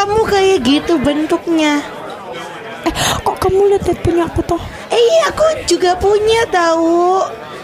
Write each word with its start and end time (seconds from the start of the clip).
kamu 0.00 0.24
kayak 0.24 0.58
gitu 0.64 0.96
bentuknya. 0.96 1.84
Eh, 2.88 2.94
kok 3.20 3.36
kamu 3.36 3.76
lihat 3.76 3.84
punya 4.00 4.24
aku 4.24 4.40
toh? 4.48 4.62
Eh 4.88 4.96
iya 4.96 5.28
aku 5.28 5.44
juga 5.68 5.92
punya 6.00 6.48
tahu. 6.48 7.20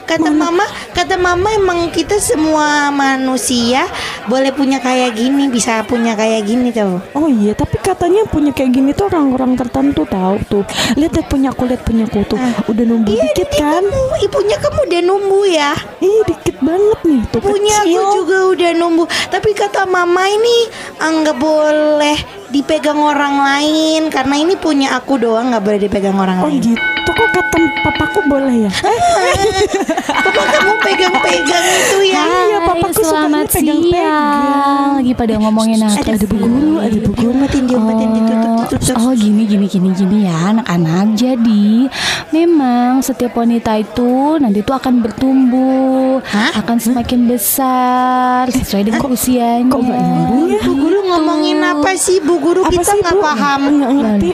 Kata 0.06 0.30
mama, 0.30 0.62
kata 0.94 1.18
mama 1.18 1.50
emang 1.50 1.90
kita 1.90 2.14
semua 2.22 2.94
manusia 2.94 3.90
boleh 4.30 4.54
punya 4.54 4.78
kayak 4.78 5.18
gini, 5.18 5.50
bisa 5.50 5.82
punya 5.82 6.14
kayak 6.14 6.46
gini 6.46 6.70
tuh. 6.70 7.02
Oh 7.10 7.26
iya, 7.26 7.58
tapi 7.58 7.65
katanya 7.86 8.26
punya 8.26 8.50
kayak 8.50 8.70
gini 8.72 8.90
tuh 8.90 9.06
orang-orang 9.06 9.54
tertentu 9.54 10.02
tahu 10.02 10.36
tuh. 10.44 10.64
Lihat 10.94 11.12
lihat 11.14 11.26
punya 11.30 11.48
aku, 11.50 11.62
lihat 11.64 11.82
punya 11.82 12.04
aku 12.04 12.26
tuh. 12.26 12.38
Udah 12.66 12.82
numbuh 12.82 13.14
Iya, 13.14 13.30
dikit 13.30 13.50
kan? 13.54 13.86
kamu, 13.86 14.02
ibunya 14.20 14.56
kamu 14.58 14.78
udah 14.82 15.00
numbuh 15.00 15.44
ya. 15.46 15.72
Ih, 15.98 16.20
dikit 16.26 16.56
banget 16.58 16.98
nih 17.04 17.20
tuh 17.30 17.40
Punya 17.40 17.76
kecil. 17.80 17.94
aku 17.94 18.14
juga 18.18 18.36
udah 18.50 18.70
numbuh. 18.74 19.06
Tapi 19.30 19.50
kata 19.52 19.86
mama 19.86 20.26
ini 20.26 20.56
ah, 20.98 21.10
nggak 21.12 21.38
boleh 21.38 22.18
dipegang 22.48 22.98
orang 22.98 23.38
lain 23.38 24.02
karena 24.08 24.34
ini 24.34 24.54
punya 24.56 24.94
aku 24.94 25.16
doang 25.16 25.50
nggak 25.50 25.62
boleh 25.62 25.78
dipegang 25.78 26.16
orang 26.16 26.42
Oh 26.42 26.48
lain. 26.48 26.58
gitu. 26.58 26.95
Kok 27.16 27.28
kata 27.32 27.58
papaku 27.80 28.20
boleh 28.28 28.68
ya? 28.68 28.72
Papa 30.26 30.42
kamu 30.52 30.72
pegang-pegang 30.84 31.64
itu 31.64 31.98
ya. 32.12 32.24
Iya, 32.28 32.58
papaku 32.60 33.00
selamat 33.00 33.46
pegang-pegang. 33.48 33.80
siang. 33.88 34.90
Lagi 35.00 35.12
pada 35.16 35.34
ngomongin 35.40 35.80
apa? 35.80 35.96
Ada 35.96 36.26
bu 36.28 36.36
guru, 36.36 36.72
ada 36.76 36.96
bu 37.00 37.10
guru. 37.16 37.20
Diomatin, 37.24 37.62
diomatin, 37.64 38.08
ditutup, 38.12 38.52
ditutup. 38.68 38.96
Oh 39.00 39.12
gini 39.16 39.48
gini 39.48 39.64
gini 39.64 39.90
gini 39.96 40.18
ya 40.28 40.36
anak-anak. 40.52 41.16
Jadi 41.16 41.88
memang 42.36 43.00
setiap 43.00 43.32
wanita 43.32 43.80
itu 43.80 44.36
nanti 44.36 44.60
itu 44.60 44.72
akan 44.76 45.00
bertumbuh, 45.00 46.20
Hah? 46.20 46.52
akan 46.60 46.76
semakin 46.76 47.20
besar 47.30 48.50
sesuai 48.52 48.92
dengan 48.92 49.00
usianya. 49.08 49.72
Kok 49.72 49.80
nggak 49.80 50.00
nyambung 50.04 50.44
ya? 50.52 50.60
Bu 50.68 50.72
guru 50.76 50.98
ngomongin 51.06 51.58
apa 51.64 51.96
sih 51.96 52.20
bu 52.20 52.36
guru 52.44 52.60
kita 52.68 52.92
nggak 52.92 53.16
paham. 53.24 53.60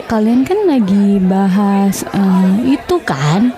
Kalian 0.03 0.43
kan 0.43 0.59
lagi 0.67 1.21
bahas 1.23 2.03
eh, 2.11 2.72
itu 2.73 2.95
kan? 3.03 3.53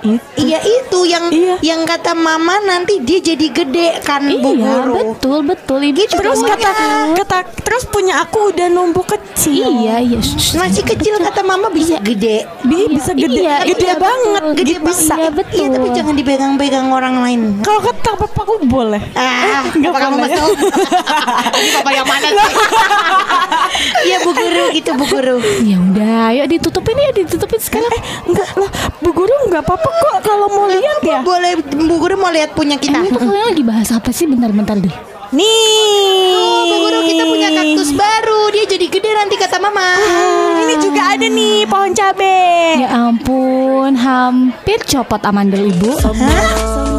Itu. 0.00 0.22
Iya 0.36 0.58
itu 0.60 0.98
yang 1.04 1.24
Iya. 1.26 1.54
yang 1.60 1.80
kata 1.82 2.12
mama 2.12 2.60
nanti 2.60 3.00
dia 3.00 3.18
jadi 3.18 3.46
gede 3.48 3.88
kan 4.00 4.22
bu 4.22 4.50
Iya 4.52 4.84
guru. 4.84 4.92
betul 4.94 5.38
betul 5.42 5.80
ibu 5.82 6.02
juga 6.02 6.20
Terus 6.20 6.40
kata 6.40 6.70
kata 7.16 7.38
terus 7.60 7.84
punya 7.84 8.20
aku 8.20 8.50
udah 8.50 8.68
numbuh 8.68 9.02
kecil. 9.02 9.66
Iya 9.80 9.96
iya. 10.00 10.18
Masih 10.54 10.84
kecil 10.84 11.18
kata 11.18 11.40
mama 11.40 11.66
bisa 11.68 11.98
gede. 11.98 12.44
Bi 12.62 12.86
bisa 12.88 13.10
gede, 13.12 13.40
Iya, 13.40 13.64
gede 13.64 13.84
iya, 13.84 13.96
banget, 13.96 14.42
betul. 14.42 14.54
gede 14.54 14.74
Gede 14.74 14.84
bisa. 14.84 15.14
Iya 15.16 15.30
betul. 15.30 15.56
Iya 15.56 15.66
tapi 15.70 15.88
jangan 15.92 16.14
dipegang-pegang 16.14 16.86
orang 16.88 17.14
lain. 17.18 17.40
Kalau 17.60 17.80
kata 17.80 18.10
papaku 18.16 18.54
boleh. 18.64 19.02
Ah, 19.14 19.64
nggak 19.66 19.90
apa 19.90 19.98
kamu 20.00 20.16
masuk? 20.20 20.48
Ini 21.58 21.68
papa 21.72 21.90
yang 21.90 22.06
mana 22.06 22.26
sih? 22.28 22.38
Iya 24.04 24.22
bu 24.22 24.30
guru 24.30 24.64
gitu 24.70 24.90
bu 24.94 25.04
guru. 25.04 25.36
Ya 25.64 25.76
udah, 25.76 26.26
yuk 26.32 26.46
ditutupin 26.48 26.94
ya 26.94 27.10
ditutupin 27.12 27.58
sekarang. 27.58 27.90
Eh, 27.90 28.02
enggak 28.24 28.43
lah, 28.56 28.70
Bu 29.00 29.10
Guru 29.16 29.34
enggak 29.48 29.62
apa-apa 29.64 29.88
kok 29.88 30.16
kalau 30.24 30.46
mau 30.50 30.66
lihat 30.68 31.00
ya. 31.04 31.20
Boleh 31.22 31.58
bu 31.60 31.94
guru 32.00 32.14
mau 32.18 32.30
lihat 32.32 32.52
punya 32.52 32.76
kita. 32.76 33.00
Ini 33.00 33.12
tuh 33.12 33.20
kalian 33.22 33.46
lagi 33.54 33.62
bahas 33.62 33.88
apa 33.94 34.10
sih? 34.10 34.26
Bentar-bentar 34.26 34.76
deh. 34.78 34.94
Nih. 35.34 36.34
Oh, 36.34 36.62
bu 36.68 36.76
guru 36.88 36.98
kita 37.06 37.22
punya 37.26 37.48
kaktus 37.50 37.90
baru. 37.94 38.40
Dia 38.54 38.64
jadi 38.70 38.86
gede 38.90 39.10
nanti 39.14 39.34
kata 39.38 39.56
mama. 39.58 39.98
Ini 40.64 40.74
juga 40.78 41.14
ada 41.14 41.26
nih 41.26 41.66
pohon 41.66 41.92
cabe. 41.94 42.40
Ya 42.82 42.88
ampun, 42.94 43.94
hampir 43.98 44.82
copot 44.86 45.22
amandel 45.22 45.70
ibu. 45.70 45.94
Podcast 45.98 46.93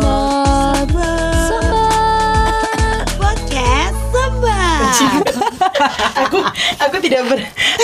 aku 6.16 6.40
aku 6.80 6.96
tidak 7.04 7.22
ber 7.28 7.40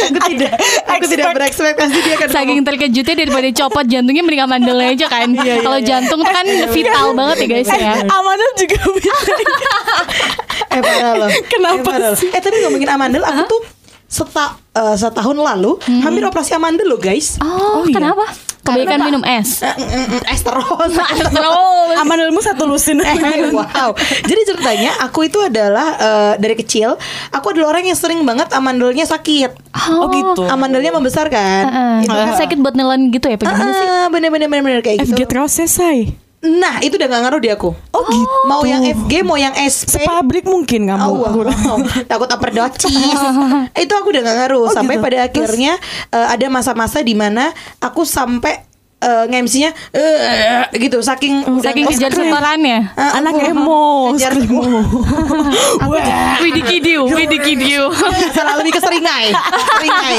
aku 0.08 0.20
tidak 0.32 0.54
aku 0.88 1.06
tidak 1.06 1.28
berekspektasi 1.36 1.98
dia 2.02 2.16
akan 2.16 2.30
Saking 2.32 2.60
terkejutnya 2.64 3.16
daripada 3.28 3.48
copot 3.52 3.86
jantungnya 3.86 4.24
mending 4.24 4.44
amandelnya 4.48 4.88
aja 4.96 5.06
kan. 5.12 5.30
Kalau 5.36 5.80
jantung 5.84 6.20
tuh 6.24 6.32
kan 6.32 6.46
vital 6.72 7.08
banget 7.12 7.38
ya 7.44 7.48
guys 7.50 7.70
ya. 7.70 7.94
Amanda 8.08 8.48
juga 8.56 8.78
bisa. 8.96 9.34
eh 10.76 10.82
parah 10.82 11.14
loh. 11.18 11.30
Kenapa 11.52 11.76
eh, 11.76 11.84
parah 11.84 12.10
loh. 12.14 12.20
sih? 12.20 12.30
Eh 12.32 12.42
tapi 12.42 12.58
ngomongin 12.64 12.90
amandel 12.90 13.24
aku 13.26 13.44
tuh 13.50 13.62
seta, 14.08 14.56
eh, 14.76 14.96
setahun 14.96 15.36
lalu 15.36 15.76
hampir 16.04 16.24
operasi 16.24 16.56
amandel 16.56 16.88
loh 16.88 17.00
guys. 17.00 17.36
Oh, 17.44 17.82
Oh, 17.82 17.84
iya. 17.88 18.16
Kebanyakan 18.62 19.00
minum 19.10 19.24
es. 19.26 19.66
Eh, 19.66 19.74
mm, 19.74 19.90
mm, 19.90 20.06
mm, 20.22 20.34
es 20.38 20.42
terus. 20.46 20.92
Terus. 21.36 21.98
Amandelmu 21.98 22.40
satu 22.46 22.70
lusin. 22.70 23.02
Eh, 23.02 23.50
wow. 23.50 23.92
Jadi 23.98 24.42
ceritanya 24.46 25.02
aku 25.02 25.26
itu 25.26 25.42
adalah 25.42 25.88
eh, 25.98 26.34
dari 26.38 26.54
kecil 26.54 26.94
aku 27.34 27.58
adalah 27.58 27.74
orang 27.78 27.90
yang 27.90 27.98
sering 27.98 28.22
banget 28.22 28.54
amandelnya 28.54 29.10
sakit. 29.10 29.52
Oh 29.98 30.14
gitu. 30.14 30.46
Amandelnya 30.46 30.94
membesar 30.94 31.26
kan. 31.34 31.66
Heeh. 31.68 31.96
Itu 32.06 32.14
Sakit 32.38 32.58
buat 32.62 32.78
nelen 32.78 33.10
gitu 33.10 33.28
ya? 33.28 33.36
Apa 33.36 33.50
gimana 33.50 33.74
sih? 33.74 33.88
Ah, 33.90 34.08
bener-bener 34.14 34.48
bener-bener 34.48 34.82
kayak 34.86 35.04
gitu. 35.04 35.18
FG 35.18 35.20
terus 35.26 35.52
selesai. 35.58 36.21
Nah, 36.42 36.82
itu 36.82 36.98
udah 36.98 37.06
gak 37.06 37.22
ngaruh 37.22 37.38
di 37.38 37.50
aku. 37.50 37.70
Oh, 37.70 38.04
gitu. 38.04 38.38
Mau 38.46 38.66
yang 38.66 38.82
FG, 38.82 39.14
mau 39.22 39.38
yang 39.38 39.54
SP. 39.54 40.02
Sepabrik 40.02 40.42
mungkin 40.44 40.90
kamu. 40.90 41.06
Oh, 41.06 41.22
wow. 41.22 41.78
takut 42.04 42.26
overdosis. 42.26 42.90
itu 43.86 43.94
aku 43.94 44.08
udah 44.10 44.22
gak 44.22 44.38
ngaruh 44.42 44.66
Oh, 44.66 44.74
sampai 44.74 44.98
gitu. 44.98 45.06
pada 45.06 45.18
akhirnya 45.22 45.78
eh, 46.10 46.28
ada 46.28 46.46
masa-masa 46.50 47.00
di 47.00 47.14
mana 47.14 47.54
aku 47.78 48.02
sampai 48.02 48.66
uh, 49.02 49.26
nge-MC-nya 49.26 49.70
eh, 49.94 50.66
gitu 50.80 51.02
saking 51.02 51.46
udah 51.48 51.62
Saking 51.64 51.86
kejar 51.88 52.10
setorannya. 52.10 52.90
Ah, 52.94 53.18
Anak 53.18 53.38
aku- 53.38 53.46
emo. 53.48 53.86
Kejar 54.14 54.34
emo. 54.34 54.62
Widih 56.42 56.66
kidiu, 56.66 57.02
widih 57.06 57.38
kidiu. 57.38 57.86
salah 58.36 58.58
lebih 58.58 58.74
ke 58.74 58.82
seringai 58.82 59.30
seringai 59.72 60.18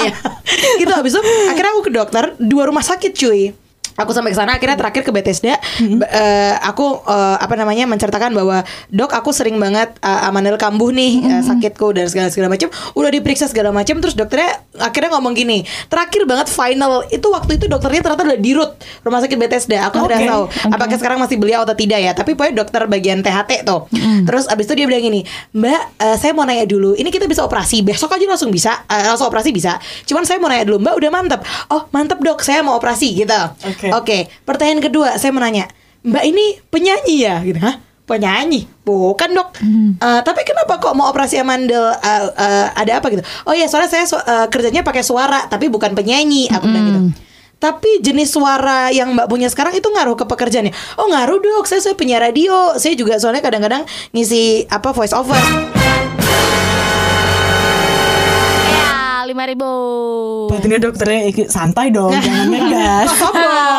itu 0.77 0.93
habis 0.93 1.15
itu 1.15 1.21
akhirnya 1.49 1.71
aku 1.73 1.83
ke 1.83 1.93
dokter 1.93 2.25
dua 2.39 2.69
rumah 2.69 2.83
sakit 2.83 3.11
cuy 3.13 3.51
Aku 3.99 4.11
sampai 4.13 4.33
ke 4.33 4.39
sana 4.39 4.57
akhirnya 4.57 4.77
terakhir 4.79 5.03
ke 5.05 5.13
Bethesda. 5.13 5.57
Ba- 5.99 6.09
eh, 6.09 6.55
aku 6.65 7.03
eh, 7.05 7.37
apa 7.39 7.55
namanya 7.57 7.85
menceritakan 7.85 8.33
bahwa 8.33 8.65
dok 8.89 9.13
aku 9.13 9.31
sering 9.31 9.61
banget 9.61 9.93
eh, 10.01 10.29
amandel 10.29 10.57
kambuh 10.57 10.89
nih 10.91 11.21
eh, 11.23 11.43
sakitku 11.45 11.93
dan 11.93 12.09
segala 12.09 12.29
segala 12.33 12.49
macam 12.53 12.69
udah 12.97 13.11
diperiksa 13.13 13.49
segala 13.49 13.69
macam 13.71 14.01
terus 14.01 14.17
dokternya 14.17 14.65
akhirnya 14.81 15.13
ngomong 15.17 15.37
gini 15.37 15.65
terakhir 15.89 16.25
banget 16.25 16.49
final. 16.49 17.05
Itu 17.09 17.29
waktu 17.29 17.61
itu 17.61 17.67
dokternya 17.69 18.01
ternyata 18.01 18.23
udah 18.25 18.39
di 18.41 18.53
root 18.57 18.73
rumah 19.05 19.21
sakit 19.21 19.37
Bethesda. 19.37 19.89
Aku 19.91 20.05
udah 20.05 20.19
Oke. 20.19 20.29
tahu 20.29 20.43
apakah 20.73 20.97
sekarang 20.97 21.19
masih 21.21 21.37
beliau 21.37 21.63
atau 21.63 21.77
tidak 21.77 22.01
ya 22.01 22.13
tapi 22.13 22.33
pokoknya 22.33 22.65
dokter 22.65 22.83
bagian 22.89 23.21
THT 23.21 23.65
tuh. 23.65 23.87
Terus 24.25 24.49
abis 24.49 24.65
itu 24.67 24.75
dia 24.79 24.87
bilang 24.89 25.03
gini 25.03 25.21
mbak 25.53 25.83
eh, 26.01 26.17
saya 26.17 26.33
mau 26.33 26.47
nanya 26.47 26.65
dulu 26.65 26.95
ini 26.97 27.09
kita 27.09 27.29
bisa 27.29 27.43
operasi 27.43 27.83
besok 27.83 28.15
aja 28.15 28.25
langsung 28.25 28.49
bisa 28.49 28.85
eh, 28.89 29.05
langsung 29.05 29.29
operasi 29.29 29.53
bisa 29.53 29.77
cuman 30.07 30.25
saya 30.25 30.39
mau 30.41 30.49
nanya 30.49 30.65
dulu 30.65 30.79
mbak 30.81 30.95
udah 30.97 31.11
mantep. 31.13 31.41
Oh 31.69 31.87
mantep 31.93 32.19
dok 32.23 32.41
saya 32.41 32.65
mau 32.65 32.77
operasi 32.77 33.13
gitu 33.15 33.41
Oke. 33.83 33.91
oke 33.91 34.19
pertanyaan 34.43 34.79
kedua 34.79 35.17
saya 35.17 35.31
mau 35.31 35.41
nanya. 35.41 35.67
Mbak 36.03 36.25
ini 36.25 36.45
penyanyi 36.67 37.15
ya? 37.21 37.39
Gitu 37.41 37.59
hah? 37.59 37.79
Penyanyi? 38.03 38.67
Bukan 38.83 39.31
dok. 39.33 39.55
Eh, 39.97 40.21
tapi 40.21 40.43
kenapa 40.43 40.77
kok 40.77 40.93
mau 40.93 41.07
operasi 41.07 41.37
amandel 41.37 41.95
Eh, 41.95 42.23
eh, 42.29 42.67
ada 42.73 42.99
apa 42.99 43.07
gitu? 43.09 43.23
Oh 43.43 43.53
ya 43.53 43.67
soalnya 43.67 43.89
saya 43.89 44.05
su- 44.05 44.19
eh, 44.19 44.47
kerjanya 44.47 44.83
pakai 44.83 45.01
suara 45.01 45.47
tapi 45.47 45.67
bukan 45.67 45.93
penyanyi. 45.93 46.47
Aku 46.49 46.67
bilang 46.67 46.85
gitu. 46.85 47.01
Tapi 47.59 48.03
jenis 48.03 48.27
suara 48.29 48.91
yang 48.91 49.15
Mbak 49.15 49.27
punya 49.27 49.47
sekarang 49.47 49.71
itu 49.73 49.87
ngaruh 49.87 50.15
ke 50.15 50.27
pekerjaannya. 50.27 50.75
Oh 50.97 51.07
ngaruh 51.07 51.39
dok, 51.39 51.65
saya 51.65 51.79
saya 51.79 51.95
penyiar 51.95 52.19
radio. 52.19 52.75
Saya 52.75 52.95
juga 52.95 53.19
soalnya 53.19 53.39
kadang-kadang 53.39 53.83
ngisi 54.11 54.67
apa 54.67 54.91
voice 54.91 55.15
over. 55.15 55.82
Lima 59.33 59.45
ribu. 59.45 59.71
Berarti 60.47 60.67
ini 60.67 60.77
dokternya 60.77 61.21
ikut 61.27 61.49
santai 61.49 61.89
dong, 61.89 62.13
jangan 62.21 62.47
ngegas. 62.47 63.09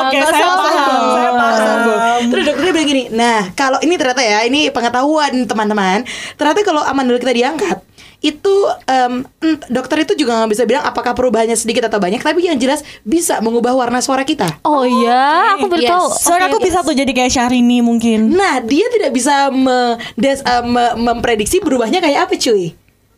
Oke, 0.04 0.18
saya 0.20 0.48
paham, 0.50 1.02
saya 1.12 1.32
paham. 1.32 2.22
Terus 2.26 2.44
dokternya 2.46 2.72
bilang 2.72 2.90
gini, 2.90 3.04
nah 3.10 3.54
kalau 3.54 3.78
ini 3.80 3.94
ternyata 3.94 4.20
ya 4.20 4.42
ini 4.42 4.68
pengetahuan 4.68 5.46
teman-teman. 5.46 6.04
Ternyata 6.34 6.60
kalau 6.62 6.82
amandel 6.82 7.18
kita 7.18 7.32
diangkat 7.32 7.78
itu 8.20 8.56
em, 8.88 9.20
ent- 9.38 9.68
dokter 9.68 10.00
itu 10.00 10.16
juga 10.16 10.40
nggak 10.40 10.50
bisa 10.50 10.64
bilang 10.64 10.80
apakah 10.82 11.12
perubahannya 11.12 11.54
sedikit 11.54 11.84
atau 11.84 12.00
banyak, 12.00 12.18
tapi 12.18 12.40
yang 12.42 12.56
jelas 12.56 12.80
bisa 13.04 13.38
mengubah 13.38 13.76
warna 13.76 14.00
suara 14.00 14.24
kita. 14.24 14.48
Oh 14.64 14.82
iya, 14.82 15.54
aku 15.54 15.68
baru 15.68 15.84
Yes. 15.84 15.92
tahu. 15.92 16.06
Suara 16.24 16.44
aku 16.48 16.58
bisa 16.58 16.80
tuh 16.82 16.96
jadi 16.96 17.12
kayak 17.12 17.28
Syahrini 17.30 17.84
mungkin. 17.84 18.32
Nah 18.32 18.64
dia 18.64 18.88
tidak 18.90 19.12
bisa 19.12 19.52
me- 19.52 20.00
des- 20.16 20.40
eh, 20.40 20.64
me- 20.64 20.96
memprediksi 20.96 21.60
berubahnya 21.60 22.00
kayak 22.00 22.24
apa 22.24 22.40
cuy. 22.40 22.72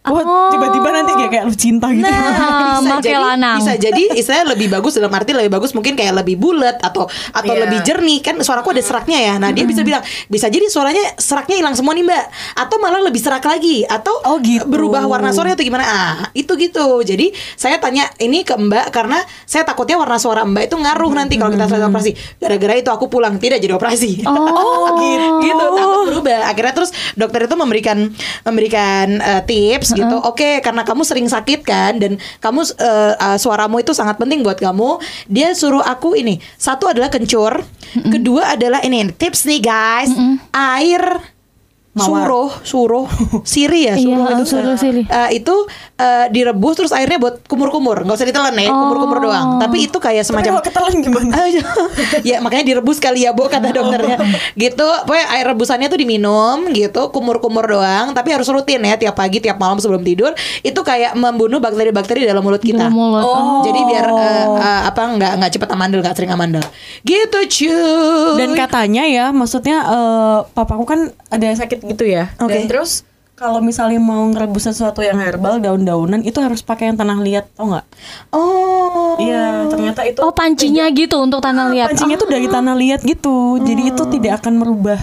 Wah, 0.06 0.22
tiba-tiba 0.50 0.90
nanti 0.92 1.12
kayak 1.13 1.31
kayak 1.31 1.46
lu 1.46 1.56
cinta 1.56 1.88
gitu. 1.90 2.06
Ah, 2.06 2.78
bisa 2.78 3.02
jadi 3.02 3.18
lanang. 3.18 3.57
bisa 3.60 3.74
jadi 3.74 4.04
istilahnya 4.13 4.46
lebih 4.52 4.68
bagus 4.69 4.94
dalam 4.94 5.10
arti 5.10 5.31
lebih 5.31 5.52
bagus 5.52 5.72
mungkin 5.72 5.94
kayak 5.94 6.13
lebih 6.16 6.36
bulat 6.36 6.78
atau 6.80 7.06
atau 7.31 7.52
Iya. 7.52 7.62
lebih 7.66 7.80
jernih. 7.81 8.19
Kan 8.22 8.38
suaraku 8.38 8.69
ada 8.69 8.80
seraknya 8.80 9.18
ya. 9.18 9.34
Nah 9.36 9.50
dia 9.50 9.63
bisa 9.63 9.81
bilang 9.81 10.00
bisa 10.28 10.46
jadi 10.46 10.62
suaranya 10.66 11.18
seraknya 11.18 11.57
hilang 11.57 11.74
semua 11.74 11.92
nih 11.92 12.04
mbak. 12.04 12.25
Atau 12.56 12.78
malah 12.78 13.02
lebih 13.02 13.18
serak 13.18 13.42
lagi. 13.42 13.81
Atau 13.84 14.13
Oh, 14.22 14.38
gitu. 14.38 14.66
berubah 14.66 15.06
warna 15.06 15.30
suaranya 15.30 15.56
atau 15.56 15.66
gimana. 15.66 15.84
Ah 15.84 16.16
itu 16.31 16.54
gitu. 16.56 17.01
Jadi 17.01 17.30
saya 17.54 17.78
tanya 17.78 18.06
ini 18.18 18.42
ke 18.42 18.54
mbak 18.54 18.90
karena 18.90 19.18
saya 19.44 19.63
takutnya 19.63 19.96
warna 19.96 20.16
suara 20.16 20.44
mbak 20.44 20.68
itu 20.68 20.75
ngaruh 20.75 21.12
nanti 21.12 21.36
kalau 21.36 21.50
kita 21.50 21.66
selesai 21.66 21.88
operasi. 21.88 22.12
Gara-gara 22.38 22.74
itu 22.75 22.90
aku 22.90 23.06
pulang 23.08 23.38
tidak 23.38 23.58
jadi 23.58 23.74
operasi. 23.74 24.22
Oh. 24.22 24.94
gitu 24.96 25.28
gitu 25.46 25.63
takut 25.72 26.00
berubah. 26.06 26.40
Akhirnya 26.46 26.74
terus 26.74 26.94
dokter 27.13 27.46
itu 27.46 27.56
memberikan 27.56 27.98
memberikan 28.44 29.08
eh, 29.18 29.42
tips 29.42 29.94
gitu. 29.95 30.18
Oke, 30.21 30.59
karena 30.59 30.83
kamu 30.83 31.01
sering 31.07 31.27
sakit 31.27 31.62
kan 31.63 31.97
dan 31.97 32.19
kamu 32.44 32.62
eh, 32.80 33.13
eh, 33.15 33.38
suaramu 33.39 33.80
itu 33.80 33.95
sangat 33.95 34.19
penting 34.19 34.44
buat 34.44 34.59
kamu. 34.59 35.00
Dia 35.31 35.56
suruh 35.56 35.83
aku 35.83 36.19
ini. 36.19 36.39
Satu 36.59 36.92
adalah 36.92 37.07
kencur, 37.07 37.63
kedua 38.13 38.59
adalah 38.59 38.83
ini 38.83 39.12
tips 39.15 39.47
nih 39.47 39.62
guys. 39.63 40.12
Air 40.51 41.35
Mawar. 41.95 42.27
suruh, 42.27 42.50
suruh, 42.62 43.07
siri 43.44 43.88
ya, 43.88 43.95
suruh 43.95 44.27
Iya, 44.27 44.36
itu. 44.36 44.44
suruh 44.45 44.75
siri. 44.75 45.01
Eh, 45.03 45.39
itu 45.39 45.56
eh, 45.95 46.27
direbus 46.27 46.75
terus 46.75 46.92
airnya 46.92 47.15
buat 47.15 47.39
kumur-kumur, 47.42 48.03
nggak 48.03 48.13
usah 48.13 48.27
ditelan 48.27 48.51
ya, 48.53 48.68
kumur-kumur 48.68 49.24
doang. 49.24 49.57
Tapi 49.57 49.88
itu 49.88 49.95
kayak 49.95 50.21
Tapi 50.21 50.30
semacam 50.30 50.51
kalau 50.53 50.63
ketelan 50.63 50.94
gimana? 51.00 51.33
ya 52.30 52.38
makanya 52.39 52.65
direbus 52.65 53.00
kali 53.00 53.24
ya 53.24 53.31
bu 53.31 53.47
kata 53.47 53.71
dokternya 53.71 54.18
gitu 54.56 54.83
pokoknya 55.06 55.25
air 55.31 55.45
rebusannya 55.45 55.88
tuh 55.88 55.95
diminum 55.95 56.68
gitu 56.69 57.07
kumur-kumur 57.09 57.63
doang 57.63 58.12
tapi 58.12 58.30
harus 58.30 58.48
rutin 58.48 58.81
ya 58.81 58.95
tiap 58.95 59.13
pagi 59.13 59.39
tiap 59.39 59.56
malam 59.56 59.77
sebelum 59.77 60.01
tidur 60.01 60.33
itu 60.62 60.75
kayak 60.75 61.13
membunuh 61.13 61.57
bakteri-bakteri 61.57 62.24
dalam 62.24 62.41
mulut 62.41 62.59
kita 62.59 62.88
Dalam 62.88 62.94
mulut. 62.94 63.21
Oh. 63.21 63.62
jadi 63.62 63.80
biar 63.81 64.06
eh, 64.09 64.45
eh, 64.57 64.81
apa 64.86 65.01
nggak 65.07 65.31
nggak 65.38 65.51
cepet 65.53 65.69
amandel 65.69 66.00
nggak 66.01 66.15
sering 66.15 66.31
amandel 66.31 66.63
gitu 67.01 67.39
cuy 67.39 67.74
Dan 68.36 68.51
katanya 68.53 69.03
ya, 69.06 69.25
maksudnya 69.30 69.77
eh, 69.81 70.38
papaku 70.51 70.83
kan 70.83 71.00
ada 71.30 71.48
sakit 71.48 71.85
gitu 71.92 72.04
ya. 72.08 72.34
Oke. 72.42 72.54
Dan 72.54 72.66
terus 72.70 73.06
kalau 73.36 73.60
misalnya 73.60 74.00
mau 74.00 74.24
ngerebus 74.32 74.72
sesuatu 74.72 75.04
yang 75.04 75.20
herbal, 75.20 75.60
daun-daunan 75.60 76.24
itu 76.24 76.40
harus 76.40 76.64
pakai 76.64 76.88
yang 76.88 76.98
tanah 76.98 77.20
liat, 77.20 77.46
tau 77.52 77.68
nggak? 77.68 77.86
oh 78.32 79.20
Iya, 79.20 79.68
ternyata 79.68 80.08
itu 80.08 80.20
Oh 80.24 80.32
pancinya 80.32 80.88
gitu 80.92 81.20
untuk 81.20 81.44
tanah 81.44 81.68
liat. 81.72 81.88
pancingnya 81.92 82.16
tuh 82.20 82.32
dari 82.32 82.48
tanah 82.48 82.76
liat 82.76 83.02
gitu. 83.04 83.60
Jadi 83.60 83.92
itu 83.92 84.04
tidak 84.08 84.44
akan 84.44 84.54
merubah 84.64 85.00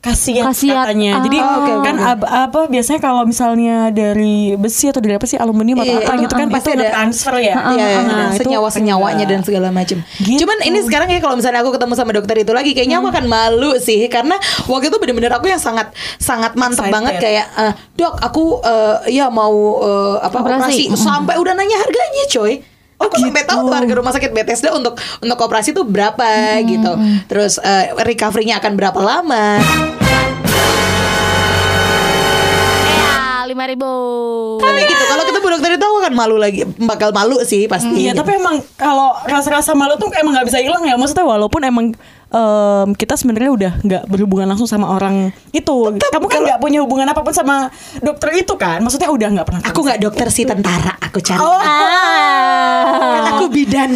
Khasiat. 0.00 0.48
katanya. 0.48 1.20
Jadi 1.20 1.36
Ah, 1.38 1.60
oke, 1.60 1.70
oke, 1.70 1.84
kan 1.84 1.94
oke. 1.94 2.08
ab- 2.16 2.30
apa 2.48 2.60
biasanya 2.66 2.98
kalau 2.98 3.22
misalnya 3.22 3.76
dari 3.90 4.56
besi 4.56 4.88
atau 4.88 4.98
dari 4.98 5.12
apa 5.12 5.24
sih 5.24 5.36
aluminium 5.36 5.76
atau 5.76 5.92
Iya, 5.92 6.00
apa 6.00 6.12
iya, 6.14 6.22
gitu 6.24 6.34
kan 6.34 6.48
iya. 6.48 6.54
pasti 6.56 6.68
ada 6.70 6.86
transfer 6.88 7.34
ya. 7.36 7.54
Iya, 7.68 7.86
iya, 7.86 8.00
Nah, 8.00 8.28
itu 8.30 8.40
senyawa-senyawanya 8.40 9.24
dan 9.24 9.40
segala 9.40 9.68
macam. 9.68 10.00
Gitu. 10.16 10.40
Cuman 10.40 10.58
ini 10.62 10.80
sekarang 10.80 11.04
ya 11.06 11.20
kalau 11.20 11.36
misalnya 11.36 11.60
aku 11.60 11.70
ketemu 11.70 11.92
sama 11.94 12.10
dokter 12.10 12.36
itu 12.38 12.50
lagi, 12.50 12.72
kayaknya 12.72 12.96
aku 12.96 13.08
akan 13.08 13.26
malu 13.26 13.76
sih 13.76 14.08
karena 14.08 14.40
waktu 14.64 14.88
itu 14.88 14.96
bener-bener 14.96 15.30
aku 15.30 15.46
yang 15.46 15.60
sangat 15.60 15.92
sangat 16.16 16.56
mantep 16.56 16.80
Excited. 16.80 16.96
banget 16.96 17.14
kayak 17.20 17.46
eh, 17.54 17.72
dok 17.94 18.16
aku 18.18 18.44
eh, 18.62 19.12
ya 19.12 19.28
mau 19.28 19.52
eh, 19.78 20.16
apa 20.18 20.36
operasi, 20.38 20.88
Operasi. 20.88 20.96
sampai 20.96 21.36
udah 21.36 21.52
nanya 21.52 21.76
harganya 21.76 22.24
coy. 22.26 22.64
Aku 23.00 23.16
sampai 23.16 23.48
tahu 23.48 23.72
tuh 23.72 23.74
harga 23.74 23.94
rumah 23.96 24.12
sakit 24.12 24.30
Bethesda 24.36 24.76
untuk 24.76 25.00
untuk 25.24 25.38
operasi 25.40 25.72
tuh 25.72 25.88
berapa 25.88 26.60
gitu. 26.68 26.92
Terus 27.32 27.56
eh, 27.56 27.96
recovery-nya 27.96 28.60
akan 28.60 28.72
berapa 28.76 29.00
lama. 29.00 29.56
Ya, 32.92 33.48
lima 33.48 33.64
ribu. 33.64 33.90
Kayak 34.60 34.86
gitu. 34.92 35.04
Kalau 35.08 35.22
ketemu 35.24 35.46
dokter 35.48 35.70
itu 35.80 35.84
aku 35.88 35.98
akan 36.04 36.14
malu 36.14 36.36
lagi, 36.36 36.60
bakal 36.76 37.08
malu 37.16 37.40
sih 37.42 37.64
pasti. 37.64 38.04
Iya, 38.04 38.12
gitu. 38.12 38.20
tapi 38.20 38.36
emang 38.36 38.60
kalau 38.76 39.16
rasa-rasa 39.24 39.72
malu 39.72 39.96
tuh 39.96 40.12
emang 40.20 40.36
nggak 40.36 40.46
bisa 40.52 40.60
hilang 40.60 40.84
ya. 40.84 41.00
Maksudnya 41.00 41.24
walaupun 41.24 41.64
emang 41.64 41.96
em, 42.30 42.88
kita 42.94 43.14
sebenarnya 43.14 43.50
udah 43.50 43.72
nggak 43.82 44.02
berhubungan 44.06 44.46
langsung 44.46 44.66
sama 44.66 44.86
orang 44.88 45.34
itu. 45.50 45.76
Kamu 45.98 46.26
kan 46.26 46.40
nggak 46.42 46.58
punya 46.58 46.78
hubungan 46.80 47.06
apa 47.06 47.20
pun 47.20 47.34
sama 47.34 47.68
dokter 47.98 48.30
itu 48.38 48.54
kan? 48.54 48.78
Maksudnya 48.80 49.10
udah 49.10 49.28
nggak 49.34 49.46
pernah. 49.46 49.62
Aku 49.66 49.82
nggak 49.82 49.98
dokter 49.98 50.26
sih 50.30 50.46
tentara, 50.46 50.94
aku 50.98 51.18
cari. 51.18 51.38
Oh, 51.38 51.58
Kan 53.10 53.24
aku 53.34 53.44
bidan. 53.50 53.90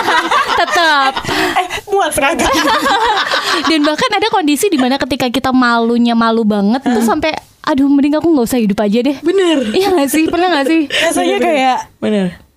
Tetap. 0.60 1.12
eh 1.56 1.66
muat 1.88 2.12
seragam. 2.12 2.48
Dan 3.68 3.80
bahkan 3.82 4.10
ada 4.12 4.28
kondisi 4.28 4.68
di 4.68 4.76
mana 4.76 5.00
ketika 5.00 5.26
kita 5.28 5.50
malunya 5.50 6.12
malu 6.12 6.44
banget 6.44 6.84
tuh 6.84 7.02
sampai 7.02 7.32
aduh 7.60 7.86
mending 7.86 8.16
aku 8.16 8.28
nggak 8.28 8.46
usah 8.46 8.60
hidup 8.60 8.80
aja 8.80 8.98
deh. 9.00 9.16
Bener. 9.20 9.72
Iya 9.72 9.92
gak 9.94 10.10
sih? 10.10 10.24
Pernah 10.28 10.48
gak 10.60 10.66
sih? 10.66 10.80
Rasanya 10.88 11.36
kayak 11.38 11.78
Bener. 12.00 12.49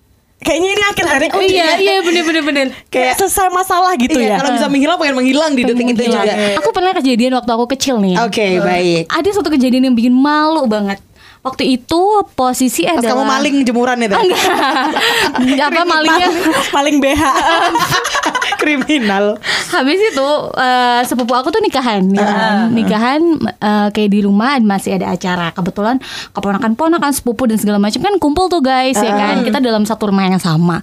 Kayaknya 0.44 0.70
ini 0.76 0.82
akhir 0.84 1.04
hari 1.08 1.26
Oh 1.32 1.40
iya, 1.40 1.80
iya 1.80 1.94
bener 2.04 2.22
bener 2.22 2.42
bener. 2.44 2.66
kayak 2.92 3.16
selesai 3.16 3.48
masalah 3.48 3.96
gitu 3.96 4.20
iya, 4.20 4.36
ya. 4.36 4.44
kalau 4.44 4.50
bisa 4.54 4.68
menghilang 4.68 4.98
pengen 5.00 5.16
menghilang 5.16 5.52
di 5.56 5.62
detik 5.64 5.86
itu 5.96 6.02
juga. 6.12 6.34
Aku 6.60 6.70
pernah 6.70 6.92
kejadian 6.92 7.32
waktu 7.40 7.50
aku 7.50 7.66
kecil 7.74 7.98
nih. 7.98 8.20
Oke, 8.22 8.60
baik. 8.60 9.08
Ada 9.08 9.40
satu 9.40 9.48
kejadian 9.48 9.90
yang 9.90 9.96
bikin 9.96 10.12
malu 10.12 10.68
banget. 10.68 11.00
Waktu 11.44 11.76
itu 11.76 12.00
posisi 12.32 12.88
Pas 12.88 12.96
adalah 13.04 13.20
kamu 13.20 13.24
maling 13.28 13.56
jemuran 13.68 14.00
itu. 14.00 14.16
Enggak. 15.44 15.68
Apa 15.68 15.82
malingnya? 15.84 16.28
paling 16.72 16.96
BH. 17.04 17.22
Kriminal. 18.64 19.36
Habis 19.76 20.00
itu 20.00 20.28
eh, 20.56 21.00
sepupu 21.04 21.36
aku 21.36 21.52
tuh 21.52 21.60
nikahan, 21.60 22.00
ya 22.08 22.24
kan? 22.24 22.56
nikahan 22.72 23.20
eh, 23.44 23.88
kayak 23.92 24.10
di 24.10 24.24
rumah 24.24 24.56
masih 24.64 24.96
ada 24.96 25.12
acara. 25.12 25.52
Kebetulan 25.52 26.00
keponakan-ponakan 26.32 27.12
sepupu 27.12 27.44
dan 27.44 27.60
segala 27.60 27.76
macam 27.76 28.00
kan 28.00 28.16
kumpul 28.16 28.48
tuh 28.48 28.64
guys 28.64 28.96
ya 28.96 29.12
kan. 29.12 29.44
Kita 29.44 29.60
dalam 29.60 29.84
satu 29.84 30.08
rumah 30.08 30.24
yang 30.24 30.40
sama. 30.40 30.80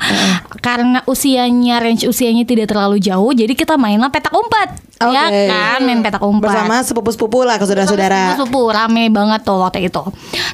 Karena 0.61 1.01
usianya 1.09 1.81
range 1.81 2.05
usianya 2.05 2.45
tidak 2.45 2.69
terlalu 2.69 3.01
jauh, 3.01 3.33
jadi 3.33 3.57
kita 3.57 3.81
mainlah 3.81 4.13
petak 4.13 4.29
umpet. 4.37 4.90
Ya 5.09 5.25
Oke. 5.33 5.49
kan, 5.49 5.79
main 5.81 5.99
petak 6.05 6.21
umpet. 6.21 6.45
Bersama 6.45 6.85
sepupu-sepupu 6.85 7.41
lah 7.41 7.57
ke 7.57 7.65
saudara-saudara. 7.65 8.37
Sepupu 8.37 8.69
rame 8.69 9.09
banget 9.09 9.41
tuh 9.41 9.57
waktu 9.57 9.89
itu. 9.89 10.03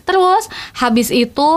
Terus 0.07 0.47
habis 0.79 1.11
itu 1.11 1.49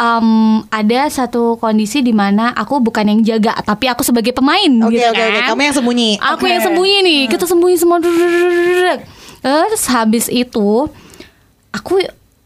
em, 0.00 0.28
ada 0.72 1.00
satu 1.12 1.60
kondisi 1.60 2.00
di 2.00 2.16
mana 2.16 2.56
aku 2.56 2.80
bukan 2.80 3.04
yang 3.04 3.20
jaga, 3.20 3.60
tapi 3.60 3.92
aku 3.92 4.00
sebagai 4.00 4.32
pemain 4.32 4.72
Oke, 4.88 4.96
gitu 4.96 5.12
oke, 5.12 5.20
kan. 5.20 5.28
oke. 5.36 5.40
Kamu 5.52 5.60
yang 5.60 5.76
sembunyi. 5.76 6.10
Aku 6.16 6.44
yang 6.48 6.62
sembunyi 6.64 6.96
nih. 7.04 7.20
Kita 7.28 7.44
sembunyi 7.44 7.76
semua. 7.76 8.00
Terus 9.40 9.82
habis 9.92 10.32
itu 10.32 10.88
aku 11.72 12.00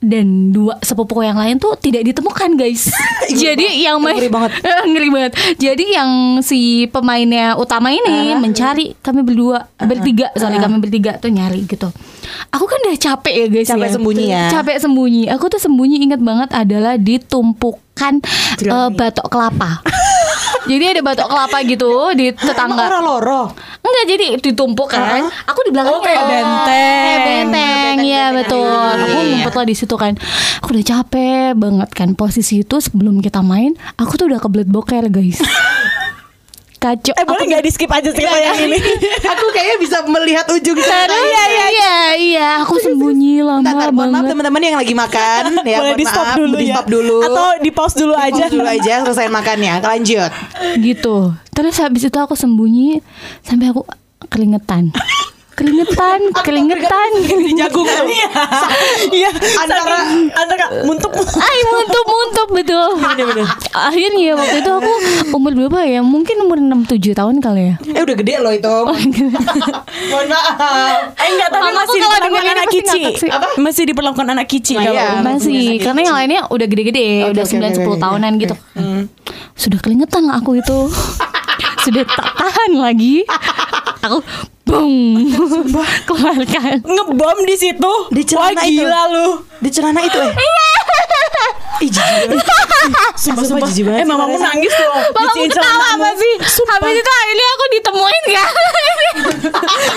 dan 0.04 0.52
dua 0.52 0.76
sepupu 0.84 1.24
yang 1.24 1.40
lain 1.40 1.56
tuh 1.58 1.74
tidak 1.80 2.04
ditemukan 2.04 2.54
guys. 2.54 2.92
Jadi 3.42 3.82
yang 3.82 3.98
main 3.98 4.20
Ngeri 4.20 4.30
banget. 4.30 4.52
ngeri 4.92 5.08
banget. 5.10 5.32
Jadi 5.56 5.84
yang 5.96 6.10
si 6.44 6.86
pemainnya 6.92 7.56
utama 7.56 7.90
ini 7.90 8.36
mencari 8.36 8.94
kami 9.00 9.24
berdua 9.24 9.66
bertiga 9.80 10.30
sorry 10.36 10.60
kami 10.60 10.78
bertiga 10.78 11.16
tuh 11.18 11.32
nyari 11.32 11.64
gitu. 11.64 11.88
Aku 12.52 12.64
kan 12.64 12.78
udah 12.86 12.98
capek 12.98 13.34
ya 13.34 13.46
guys 13.50 13.68
Capek 13.68 13.88
ya. 13.88 13.94
sembunyi 13.96 14.24
ya. 14.30 14.44
Capek 14.52 14.76
sembunyi. 14.80 15.22
Aku 15.32 15.50
tuh 15.50 15.60
sembunyi 15.60 16.04
ingat 16.04 16.20
banget 16.22 16.50
adalah 16.54 16.94
di 16.96 17.18
tumpukan 17.18 18.22
eh, 18.62 18.88
batok 18.94 19.26
kelapa. 19.28 19.80
jadi 20.64 20.96
ada 20.96 21.00
batok 21.00 21.28
kelapa 21.28 21.58
gitu 21.62 21.90
di 22.12 22.32
Emang 22.32 22.40
tetangga. 22.40 22.84
orang 22.88 23.04
loro. 23.04 23.42
Enggak 23.80 24.04
jadi 24.08 24.24
ditumpuk 24.40 24.88
kan. 24.88 25.28
Aku 25.44 25.60
di 25.62 25.70
belakangnya. 25.70 25.96
Oh, 25.96 26.02
kayak 26.02 26.22
benteng. 26.24 27.02
Kayak 27.04 27.20
benteng, 27.22 27.96
iya 28.00 28.24
betul. 28.32 28.68
Aku 28.96 29.18
ngumpet 29.20 29.54
lah 29.54 29.66
di 29.66 29.74
situ 29.76 29.94
kan. 29.94 30.12
Aku 30.60 30.72
udah 30.72 30.84
capek 30.84 31.52
banget 31.54 31.88
kan 31.92 32.08
posisi 32.14 32.60
itu 32.60 32.76
sebelum 32.78 33.20
kita 33.20 33.40
main, 33.40 33.76
aku 33.94 34.16
tuh 34.16 34.26
udah 34.28 34.40
kebelet 34.40 34.68
boker 34.68 35.08
guys. 35.08 35.40
Kacau. 36.84 37.16
Eh 37.16 37.24
boleh 37.24 37.44
nggak 37.48 37.64
di 37.64 37.70
skip 37.72 37.88
aja 37.88 38.12
cerita 38.12 38.36
yang 38.36 38.60
ini? 38.60 38.76
Aku 39.32 39.44
kayaknya 39.50 39.76
bisa 39.80 40.04
melihat 40.04 40.44
ujung 40.52 40.76
cerita. 40.76 41.08
Iya 41.08 41.44
iya 41.48 41.66
iya 41.72 41.94
iya, 42.14 42.48
aku 42.60 42.76
sembunyi 42.76 43.40
lama 43.40 43.64
Bentar, 43.64 43.88
mohon 43.88 44.12
maaf 44.12 44.20
banget. 44.20 44.30
teman-teman 44.36 44.60
yang 44.60 44.76
lagi 44.76 44.92
makan 44.92 45.42
ya. 45.64 45.78
boleh 45.80 45.96
di 45.96 46.04
stop 46.04 46.28
dulu 46.36 46.54
di 46.54 46.66
ya. 46.68 46.74
stop 46.76 46.86
dulu. 46.92 47.16
Atau 47.24 47.46
di 47.58 47.70
pause 47.72 47.96
dulu 47.96 48.12
Di 48.12 48.20
aja. 48.20 48.36
pause 48.36 48.52
dulu 48.52 48.66
aja 48.68 48.94
selesai 49.00 49.26
makannya. 49.32 49.74
Lanjut. 49.80 50.30
Gitu. 50.76 51.16
Terus 51.56 51.74
habis 51.80 52.02
itu 52.04 52.18
aku 52.20 52.36
sembunyi 52.36 53.00
sampai 53.40 53.72
aku 53.72 53.80
keringetan. 54.28 54.92
Keringetan, 55.54 56.18
keringetan. 56.36 57.10
Jagung 57.56 57.86
tuh. 57.86 58.06
Iya. 59.14 59.30
Antara- 59.30 60.06
antara 60.34 60.64
muntuk. 60.82 61.12
Ay 61.14 61.58
muntuk-muntuk 61.64 62.48
betul 62.50 62.88
Akhirnya 63.70 64.34
waktu 64.34 64.56
itu 64.58 64.70
aku 64.72 64.92
umur 65.32 65.52
berapa 65.52 65.84
ya 65.84 66.00
Mungkin 66.00 66.36
umur 66.40 66.58
6-7 66.58 67.12
tahun 67.12 67.38
kali 67.38 67.62
ya 67.64 67.74
Eh 67.92 68.02
udah 68.02 68.16
gede 68.16 68.34
loh 68.38 68.50
itu. 68.50 68.74
Mohon 70.10 70.26
maaf. 70.26 71.14
Eh 71.14 71.28
enggak 71.28 71.48
tapi 71.48 71.68
masih 71.70 71.98
kalau 71.98 72.18
diperlakukan 72.18 72.44
anak 72.50 72.68
kici. 72.68 73.02
Apa? 73.28 73.46
Masih 73.56 73.82
diperlakukan 73.86 74.26
anak 74.28 74.46
kici 74.48 74.74
Oh, 74.74 74.80
kalau 74.80 74.94
iya. 74.94 75.08
Masih 75.20 75.64
Karena 75.78 76.00
yang 76.02 76.16
lainnya 76.16 76.40
udah 76.48 76.66
gede-gede 76.66 77.06
Udah 77.30 77.44
oke, 77.44 77.54
9-10 77.54 77.62
oke, 77.70 77.86
oke, 77.86 78.00
tahunan 78.00 78.32
oke. 78.32 78.40
gitu 78.40 78.54
Sudah 79.54 79.78
keringetan 79.78 80.22
lah 80.24 80.40
aku 80.40 80.58
itu 80.58 80.78
Sudah 81.84 82.02
tak 82.02 82.26
tahan 82.32 82.72
lagi 82.74 83.22
Aku 84.02 84.18
Bung 84.74 85.30
Keluarkan 86.08 86.82
ngebom 86.82 87.38
di 87.44 87.54
situ. 87.54 87.92
Di 88.10 88.22
Wah 88.26 88.50
celana 88.50 88.62
itu. 88.64 88.82
gila 88.82 89.02
lu. 89.08 89.28
Di 89.58 89.70
celana 89.70 90.00
itu 90.02 90.18
eh. 90.18 90.34
Ih 91.76 91.90
jijik 91.90 92.06
banget. 92.30 92.46
Sumpah, 93.14 93.42
sumpah, 93.44 93.66
jijik 93.66 93.84
banget 93.84 94.02
Eh 94.02 94.06
mamamu 94.06 94.34
nangis 94.36 94.70
loh. 94.72 94.94
Diciin 95.10 95.48
ketawa 95.48 95.86
apa 95.94 96.10
sih 96.14 96.34
Sumpah. 96.40 96.76
Habis 96.76 96.96
itu 96.96 97.12
akhirnya 97.12 97.46
aku 97.48 97.64
ditemuin 97.70 98.22
kan 98.26 98.46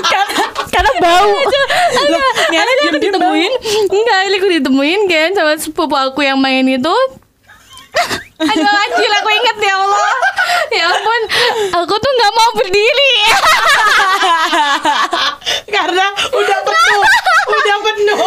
karena 0.08 0.26
karena 0.74 0.92
bau. 1.00 1.34
Anak 1.98 2.22
akhirnya 2.52 2.86
aku 2.88 3.00
ditemuin 3.00 3.52
Enggak, 3.90 4.16
akhirnya 4.16 4.38
aku 4.38 4.50
ditemuin 4.54 5.02
kan 5.08 5.30
Sama 5.34 5.52
sepupu 5.58 5.96
aku 5.96 6.22
yang 6.22 6.38
main 6.38 6.62
itu 6.64 6.94
Aduh 8.38 8.70
anjir 8.70 9.10
aku 9.12 9.30
inget 9.32 9.58
ya 9.60 9.74
Allah 9.76 10.14
Ya 10.70 10.84
ampun 10.88 11.22
Aku 11.74 11.94
tuh 11.98 12.12
gak 12.14 12.32
mau 12.32 12.50
berdiri 12.54 13.14
Karena 15.68 16.06
udah 16.28 16.60
penuh. 16.62 17.02
udah 17.48 17.78
penuh. 17.82 18.20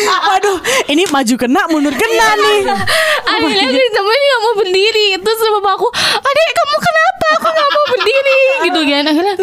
Waduh, 0.00 0.56
ini 0.86 1.04
maju 1.20 1.36
kena, 1.36 1.68
mundur 1.68 1.92
kena 1.92 2.32
nih. 2.40 2.64
Akhirnya 3.28 3.68
si 3.68 3.84
temennya 3.92 4.28
gak 4.32 4.40
mau 4.40 4.56
berdiri. 4.56 5.20
Terus 5.20 5.36
sepupu 5.36 5.68
aku 5.68 5.84
Adek 6.16 6.48
kamu 6.56 6.76
kenapa? 6.80 7.28
Aku 7.36 7.48
gak 7.52 7.68
mau 7.68 7.84
berdiri. 7.92 8.40
Gitu 8.64 8.80
kan 8.88 9.04
Akhirnya 9.04 9.36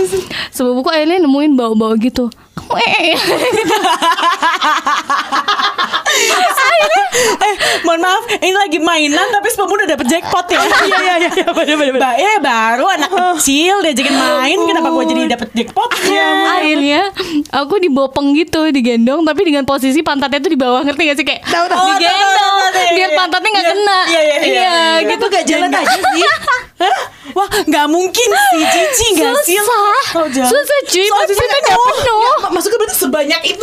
Sepupuku 0.49 0.89
akhirnya 0.89 1.21
nemuin 1.21 1.53
bau-bau 1.53 1.93
gitu. 2.01 2.33
Kamu 2.57 2.73
eh 2.81 3.13
eh, 3.13 3.13
mohon 7.85 7.96
maaf, 8.07 8.23
ini 8.33 8.53
lagi 8.53 8.79
mainan 8.79 9.27
tapi 9.27 9.47
sepupu 9.47 9.75
udah 9.75 9.89
dapet 9.89 10.07
jackpot 10.07 10.47
ya. 10.47 10.59
Iya 10.97 11.13
iya 11.17 11.29
iya, 11.29 11.47
bener 11.49 11.75
bener. 11.75 11.93
Mbak 11.95 12.15
ya 12.17 12.33
baru 12.39 12.85
anak 12.89 13.09
kecil 13.11 13.75
diajakin 13.81 14.15
main, 14.15 14.57
kenapa 14.61 14.87
gue 14.89 15.03
jadi 15.05 15.21
dapet 15.29 15.49
jackpot? 15.53 15.89
Ya, 16.07 16.27
Akhirnya 16.53 17.01
Aku 17.53 17.75
dibopeng 17.77 18.31
gitu 18.31 18.69
Digendong 18.69 19.23
Tapi 19.23 19.41
dengan 19.43 19.63
posisi 19.63 19.99
pantatnya 19.99 20.39
tuh 20.39 20.47
di 20.47 20.57
bawah 20.57 20.81
Ngerti 20.81 21.01
gak 21.03 21.17
sih 21.17 21.25
Kayak 21.25 21.41
Tahu, 21.43 21.65
tahu. 21.65 21.79
Oh, 21.79 21.87
Digendong 21.91 22.71
iya, 22.71 22.91
Biar 22.93 23.09
iya. 23.09 23.17
pantatnya 23.17 23.49
gak 23.49 23.59
Iya, 23.59 23.71
kena 23.73 23.99
iya, 24.05 24.21
iya, 24.21 24.35
iya, 24.37 24.71
iya. 24.95 25.07
gitu 25.07 25.25
gak 25.27 25.43
jalan 25.43 25.69
aja 25.69 25.97
sih? 25.97 26.23
Wah, 27.29 27.45
nggak 27.45 27.85
mungkin 27.87 28.29
sih, 28.49 28.61
cici 28.65 29.07
nggak 29.13 29.35
sih? 29.43 29.57
Susah 29.57 30.47
Susah 30.47 30.79
cuy 30.87 31.05
Posisinya 31.05 31.45
penuh. 31.51 31.67
gak 31.67 31.77
penuh 31.77 32.21
Ma- 32.39 32.51
Maksudnya 32.51 32.77
berarti 32.79 32.95
sebanyak 32.97 33.41
itu 33.45 33.61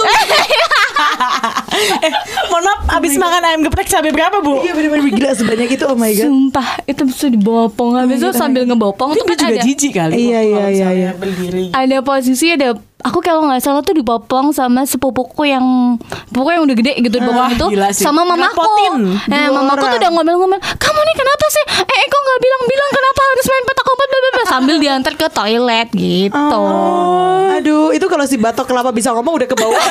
mohon 3.05 3.21
maaf, 3.21 3.21
abis 3.21 3.21
makan 3.21 3.43
ayam 3.45 3.61
geprek 3.69 3.89
cabai 3.93 4.13
berapa 4.17 4.37
bu? 4.41 4.55
Iya 4.65 4.73
bener-bener 4.73 5.13
gila 5.13 5.31
sebanyak 5.37 5.69
itu 5.77 5.85
Oh 5.85 5.97
my 5.97 6.11
god 6.17 6.25
Sumpah 6.25 6.69
Itu 6.89 7.03
bisa 7.05 7.27
dibopong 7.29 7.93
Habis 8.01 8.17
itu 8.25 8.31
sambil 8.33 8.63
ngebopong 8.65 9.13
Itu 9.13 9.25
kan 9.29 9.37
juga 9.37 9.47
ada 9.53 9.61
jijik 9.61 9.93
kali. 9.93 10.13
Iya, 10.17 10.41
iya, 10.41 10.65
iya, 10.73 10.89
iya. 10.93 11.11
Berdiri. 11.15 11.69
ada 11.71 11.97
posisi 12.01 12.57
ada 12.57 12.75
aku 13.05 13.19
kalau 13.21 13.45
nggak 13.45 13.61
salah 13.61 13.81
tuh 13.81 13.93
dipopong 13.93 14.51
sama 14.51 14.83
sepupuku 14.83 15.45
yang 15.47 16.01
sepupuku 16.25 16.51
yang 16.51 16.65
udah 16.65 16.75
gede 16.75 16.93
gitu 16.99 17.15
dipopong 17.15 17.37
Wah, 17.39 17.53
itu 17.53 17.67
gila 17.69 17.89
sih. 17.93 18.01
sama 18.01 18.25
mamaku 18.25 18.65
nah 19.29 19.53
mamaku 19.53 19.85
tuh 19.85 19.99
udah 19.99 20.11
ngomel-ngomel 20.11 20.59
kamu 20.59 21.01
nih 21.03 21.15
kenapa 21.15 21.45
sih 21.47 21.65
eh 21.85 21.95
eh, 21.95 22.07
kok 22.07 22.21
nggak 22.21 22.41
bilang-bilang 22.41 22.91
kenapa 22.91 23.21
harus 23.23 23.47
main 23.47 23.65
petak 23.65 23.87
umpet 23.87 24.09
bla, 24.09 24.19
bla, 24.19 24.31
bla?" 24.33 24.45
sambil 24.47 24.77
diantar 24.79 25.13
ke 25.15 25.27
toilet 25.29 25.89
gitu 25.93 26.33
Oh. 26.55 27.55
Aduh, 27.55 27.95
itu 27.95 28.03
kalau 28.07 28.27
si 28.27 28.35
batok 28.35 28.67
kelapa 28.67 28.91
bisa 28.91 29.15
ngomong 29.15 29.39
udah 29.39 29.47
ke 29.47 29.55
bawah. 29.55 29.79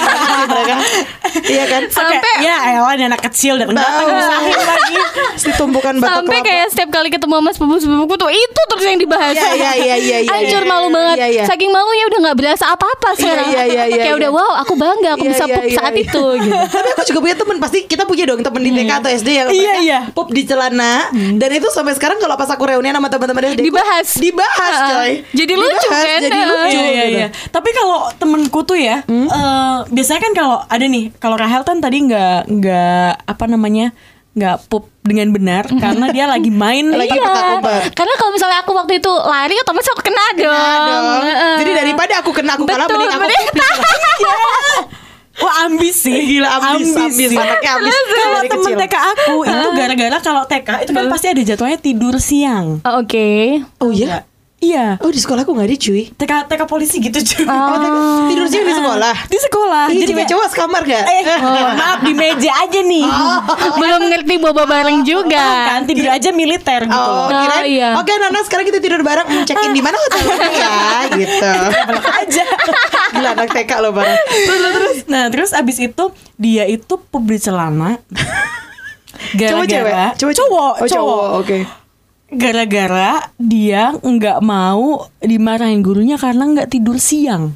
Iya 1.43 1.65
kan? 1.65 1.81
sampai 1.89 2.19
Kayak, 2.19 2.39
ya 2.39 2.55
elah 2.71 2.91
ini 2.93 3.03
anak 3.05 3.21
kecil 3.23 3.57
datang 3.57 3.73
datang 3.73 4.05
Tahu. 4.05 4.51
lagi. 4.53 4.95
Si 5.35 5.49
tumpukan 5.53 5.97
batok 5.97 6.07
sampai 6.21 6.37
kelapa. 6.37 6.45
kayak 6.45 6.65
setiap 6.69 6.89
kali 6.91 7.09
ketemu 7.09 7.33
sama 7.33 7.51
sepupu 7.51 7.75
sepupuku 7.79 8.13
tuh 8.15 8.29
itu 8.29 8.61
terus 8.69 8.85
yang 8.85 8.99
dibahas 9.01 9.33
Iya, 9.33 9.49
iya, 9.49 9.71
iya, 9.73 9.95
iya, 9.97 10.17
iya, 10.21 10.29
hancur 10.29 10.61
iya. 10.61 10.69
malu 10.69 10.87
banget 10.89 11.17
Iya, 11.17 11.27
iya. 11.31 11.43
saking 11.45 11.69
malunya 11.69 12.05
udah 12.05 12.19
nggak 12.21 12.37
berasa 12.37 12.65
apa-apa 12.69 13.02
sekarang 13.11 13.47
iya, 13.51 13.61
iya, 13.67 13.83
iya, 13.85 13.97
kayak 13.99 14.15
iya. 14.15 14.19
udah 14.23 14.29
wow 14.31 14.53
aku 14.63 14.73
bangga 14.79 15.09
aku 15.19 15.25
Iya, 15.27 15.31
bisa 15.35 15.45
iya, 15.45 15.59
iya, 15.67 15.75
saat 15.75 15.93
iya. 15.93 16.03
itu 16.07 16.23
gitu 16.43 16.55
Tapi 16.55 16.87
aku 16.95 17.03
juga 17.03 17.19
punya 17.19 17.35
temen 17.35 17.57
Pasti 17.59 17.79
kita 17.83 18.03
punya 18.07 18.23
dong 18.23 18.41
temen 18.41 18.61
di 18.63 18.71
TK 18.71 18.91
atau 18.99 19.09
SD 19.11 19.29
yang 19.33 19.47
Iya, 19.51 19.73
iya. 19.83 19.99
Pup 20.15 20.31
di 20.31 20.43
celana 20.47 21.11
Dan 21.11 21.49
itu 21.51 21.67
sampai 21.69 21.93
sekarang 21.93 22.17
kalau 22.17 22.39
pas 22.39 22.47
aku 22.47 22.63
reunian 22.63 22.95
sama 22.95 23.11
teman-teman 23.11 23.53
SD 23.53 23.61
Dibahas. 23.67 24.07
Dibahas 24.15 24.73
Ah, 24.73 24.89
coy 25.03 25.11
jadi 25.33 25.53
lucu 25.57 25.89
kan? 25.89 26.19
Jadi 26.21 26.41
lucu 26.45 26.77
Iya, 26.77 26.87
iya, 26.87 27.03
gitu. 27.03 27.17
iya. 27.17 27.27
Tapi 27.49 27.69
kalau 27.73 28.07
temenku 28.15 28.59
tuh 28.63 28.77
ya, 28.77 29.01
eh, 29.03 29.77
biasanya 29.89 30.21
kan 30.21 30.33
kalau 30.33 30.57
ada 30.63 30.85
nih, 30.85 31.09
kalau 31.17 31.35
Rahel 31.35 31.65
kan 31.65 31.81
tadi 31.81 32.05
nggak 32.05 32.47
nggak 32.47 33.09
apa 33.25 33.45
namanya 33.49 33.91
nggak 34.33 34.69
pup 34.69 34.92
dengan 35.03 35.27
benar 35.29 35.67
karena 35.67 36.05
dia 36.09 36.25
lagi 36.25 36.47
main 36.47 36.87
Lagi 36.95 37.11
Iya. 37.11 37.21
petak 37.21 37.43
umpet. 37.53 37.91
Karena 37.91 38.13
kalau 38.15 38.31
misalnya 38.31 38.57
aku 38.59 38.71
waktu 38.73 38.93
itu 38.97 39.11
lari 39.11 39.55
otomatis 39.57 39.89
aku 39.89 40.01
kena 40.01 40.25
dong. 40.33 40.49
Aduh. 40.49 41.21
Heeh. 41.21 41.55
Jadi 41.59 41.71
daripada 41.75 42.13
aku 42.17 42.31
kena 42.31 42.55
aku 42.55 42.63
kalah 42.63 42.85
Betul, 42.85 43.03
mending 43.03 43.11
aku. 43.13 43.27
Wah 45.33 45.65
ambis 45.65 45.97
sih 45.99 46.13
Gila 46.29 46.45
ambis 46.45 46.93
ambis, 46.93 47.17
sih. 47.25 47.33
anaknya 47.33 47.71
ambis 47.75 47.89
Kalau 47.89 48.41
temen 48.45 48.53
kecil. 48.53 48.75
TK 48.79 48.95
aku 48.95 49.35
itu 49.43 49.67
gara-gara 49.73 50.17
kalau 50.21 50.43
TK 50.45 50.69
itu 50.85 50.91
kan 50.93 51.05
pasti 51.09 51.27
ada 51.27 51.41
jadwalnya 51.41 51.79
tidur 51.79 52.15
siang. 52.17 52.79
Oh, 52.81 53.01
Oke. 53.01 53.57
Oh 53.81 53.89
iya? 53.89 54.29
Iya. 54.63 54.85
Oh 54.97 55.09
di 55.09 55.17
sekolah 55.17 55.43
aku 55.43 55.51
gak 55.51 55.67
ada 55.67 55.75
cuy 55.75 56.03
TK 56.09 56.31
TK 56.47 56.61
polisi 56.63 56.97
gitu 56.97 57.19
cuy. 57.19 57.43
Oh, 57.43 57.75
tapi 57.75 57.97
tidur 58.31 58.45
siang 58.47 58.63
di 58.63 58.73
sekolah 58.73 59.15
Di 59.25 59.37
sekolah. 59.37 59.83
Ih, 59.85 59.97
Jadi 59.97 60.09
cewek 60.09 60.27
cowok 60.29 60.47
sekamar 60.49 60.81
gak? 60.81 61.03
eh, 61.03 61.21
maaf 61.79 61.99
di 61.99 62.13
meja 62.13 62.51
aja 62.57 62.79
nih. 62.79 63.03
Belum 63.81 64.01
ngerti 64.07 64.33
boba 64.37 64.63
bareng 64.63 65.03
juga. 65.03 65.47
Kan 65.69 65.83
tidur 65.83 66.07
aja 66.07 66.29
militer 66.31 66.81
gitu. 66.81 66.95
Oh, 66.95 67.11
Oh, 67.23 67.27
kirain, 67.29 67.67
iya. 67.67 67.89
Oke 67.95 68.11
Nana 68.13 68.39
sekarang 68.41 68.65
kita 68.65 68.79
tidur 68.79 69.01
bareng 69.01 69.25
Hmm, 69.25 69.43
Check 69.43 69.59
in 69.59 69.71
di 69.71 69.81
mana 69.81 69.95
hotelnya 69.97 70.47
ya 70.47 70.71
Gitu 71.11 71.49
aja. 72.01 72.43
Gila 73.11 73.29
anak 73.33 73.49
TK 73.51 73.71
loh 73.79 73.91
bareng 73.91 74.15
Terus 74.25 74.59
terus 74.71 74.95
Nah 75.05 75.23
terus 75.27 75.51
abis 75.51 75.77
itu 75.77 76.03
dia 76.35 76.63
itu 76.65 76.95
di 77.21 77.37
celana. 77.37 77.99
Cowok 79.33 79.65
cewek? 79.65 79.91
Gara-gara 79.91 80.07
Cowok 80.15 80.33
cowok, 80.33 80.73
Oh 80.73 80.79
cowok. 80.81 80.89
cowok 80.89 81.27
oke 81.39 81.57
Gara-gara 82.33 83.11
dia 83.35 83.93
nggak 83.93 84.39
mau 84.39 85.07
dimarahin 85.17 85.79
gurunya 85.79 86.15
karena 86.15 86.43
nggak 86.43 86.69
tidur 86.69 86.97
siang. 86.97 87.53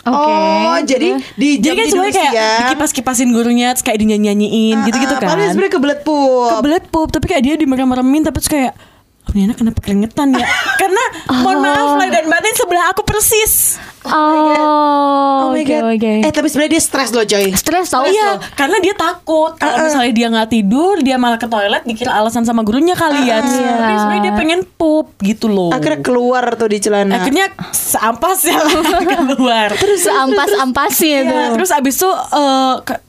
Oke. 0.00 0.16
Oh 0.32 0.80
jadi 0.80 1.20
di 1.36 1.60
jam 1.60 1.72
Jadi 1.72 1.76
kan 1.76 1.84
tidur 1.84 1.92
semuanya 1.92 2.14
kayak 2.16 2.32
siang 2.32 2.60
dikipas-kipasin 2.64 3.28
gurunya 3.30 3.68
terus 3.76 3.84
kayak 3.84 3.98
dinyanyi-nyanyiin 4.00 4.76
gitu-gitu 4.88 5.12
Ah, 5.12 5.20
kan. 5.20 5.28
Padahal 5.28 5.48
sebenarnya 5.52 5.74
kebelet 5.76 6.00
pup 6.00 6.48
Kebelet 6.56 6.84
pup 6.88 7.08
tapi 7.12 7.26
kayak 7.28 7.42
dia 7.44 7.54
dimerem-meremin 7.54 8.22
tapi 8.24 8.36
terus 8.40 8.48
kayak 8.48 8.72
"Oh, 9.20 9.32
ini 9.32 9.46
anak 9.46 9.58
kenapa 9.58 9.78
keringetan 9.80 10.32
ya? 10.32 10.46
Karena 10.80 11.02
mohon 11.30 11.58
maaf 11.60 11.90
lah 11.96 12.08
dan 12.08 12.24
batin 12.26 12.54
sebelah 12.54 12.90
aku 12.90 13.02
persis. 13.02 13.76
Oh, 14.00 15.52
my 15.52 15.60
oke 15.60 15.68
God. 15.68 15.82
oke. 15.92 16.12
Eh 16.24 16.32
tapi 16.32 16.48
sebenarnya 16.48 16.72
dia 16.72 16.82
stres 16.82 17.12
loh 17.12 17.20
coy 17.20 17.52
Stres 17.52 17.92
tau 17.92 18.08
iya, 18.08 18.40
karena 18.56 18.80
dia 18.80 18.96
takut 18.96 19.52
kalau 19.54 19.76
misalnya 19.84 20.10
dia 20.10 20.26
nggak 20.32 20.48
tidur, 20.48 20.94
dia 20.98 21.20
malah 21.20 21.36
ke 21.36 21.44
toilet 21.44 21.84
dikira 21.84 22.16
alasan 22.16 22.42
sama 22.42 22.64
gurunya 22.64 22.96
kali 22.96 23.28
ya. 23.28 23.38
Tapi 23.38 23.52
sebenarnya 23.94 24.22
dia 24.22 24.34
pengen 24.34 24.60
pup 24.64 25.12
gitu 25.20 25.52
loh. 25.52 25.68
Akhirnya 25.68 26.00
keluar 26.00 26.56
tuh 26.56 26.66
di 26.66 26.80
celana 26.80 27.20
Akhirnya 27.20 27.52
seampas 27.70 28.40
ya 28.42 28.56
keluar. 29.12 29.68
Terus 29.76 30.02
ampas-ampasnya 30.08 31.18
tuh. 31.22 31.36
Iya, 31.36 31.52
terus 31.54 31.70
abis 31.70 31.94
itu 32.00 32.10
eh, 32.10 32.74
ke- 32.80 33.00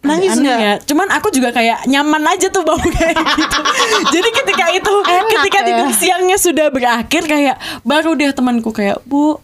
Nangis 0.00 0.32
aneh 0.32 0.48
nggak? 0.48 0.58
ya. 0.58 0.74
Cuman 0.88 1.08
aku 1.12 1.28
juga 1.28 1.52
kayak 1.52 1.84
nyaman 1.84 2.24
aja 2.24 2.48
tuh 2.48 2.64
bau 2.64 2.80
kayak 2.96 3.20
gitu. 3.20 3.60
Jadi 4.16 4.28
ketika 4.32 4.66
itu 4.72 4.94
Enak 5.04 5.28
ketika 5.28 5.58
ya. 5.60 5.66
tidur 5.68 5.88
siangnya 5.92 6.36
sudah 6.40 6.66
berakhir 6.72 7.22
kayak 7.28 7.56
baru 7.84 8.16
deh 8.16 8.32
temanku 8.32 8.72
kayak 8.72 8.96
bu 9.04 9.36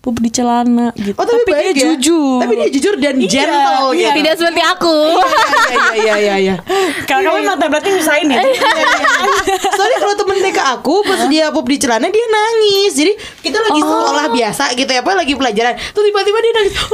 pup 0.00 0.16
di 0.16 0.28
celana 0.28 0.96
gitu. 0.96 1.12
Oh 1.12 1.22
tapi, 1.22 1.44
baik 1.44 1.52
dia 1.70 1.84
ya 1.84 1.92
jujur. 1.92 2.40
Tapi 2.40 2.54
dia 2.56 2.68
jujur 2.70 2.94
dan 2.96 3.14
Iya, 3.14 3.28
gentle 3.28 3.84
iya. 3.92 4.08
gitu 4.08 4.16
Tidak 4.16 4.34
seperti 4.34 4.62
aku. 4.66 4.96
Iya 5.70 5.92
iya 5.94 6.14
iya 6.16 6.34
iya 6.40 6.54
Kalau 7.04 7.20
kamu 7.30 7.44
mata 7.46 7.66
berarti 7.66 7.88
nyusahin 7.90 8.26
ya. 8.26 8.40
Soalnya 9.70 9.98
kalau 9.98 10.14
temen 10.16 10.40
TK 10.40 10.58
aku 10.72 11.04
pas 11.04 11.20
dia 11.26 11.48
pup 11.50 11.64
di 11.64 11.76
celana 11.76 12.08
dia 12.08 12.26
nangis. 12.26 12.92
Jadi 12.94 13.12
kita 13.40 13.60
lagi 13.60 13.76
Oh. 13.78 13.86
sekolah 13.86 14.26
biasa 14.30 14.64
gitu 14.72 14.88
ya, 14.88 15.00
apa 15.00 15.12
lagi 15.14 15.32
pelajaran. 15.34 15.76
Tuh 15.90 16.02
tiba-tiba 16.02 16.38
dia 16.38 16.52
nangis. 16.54 16.74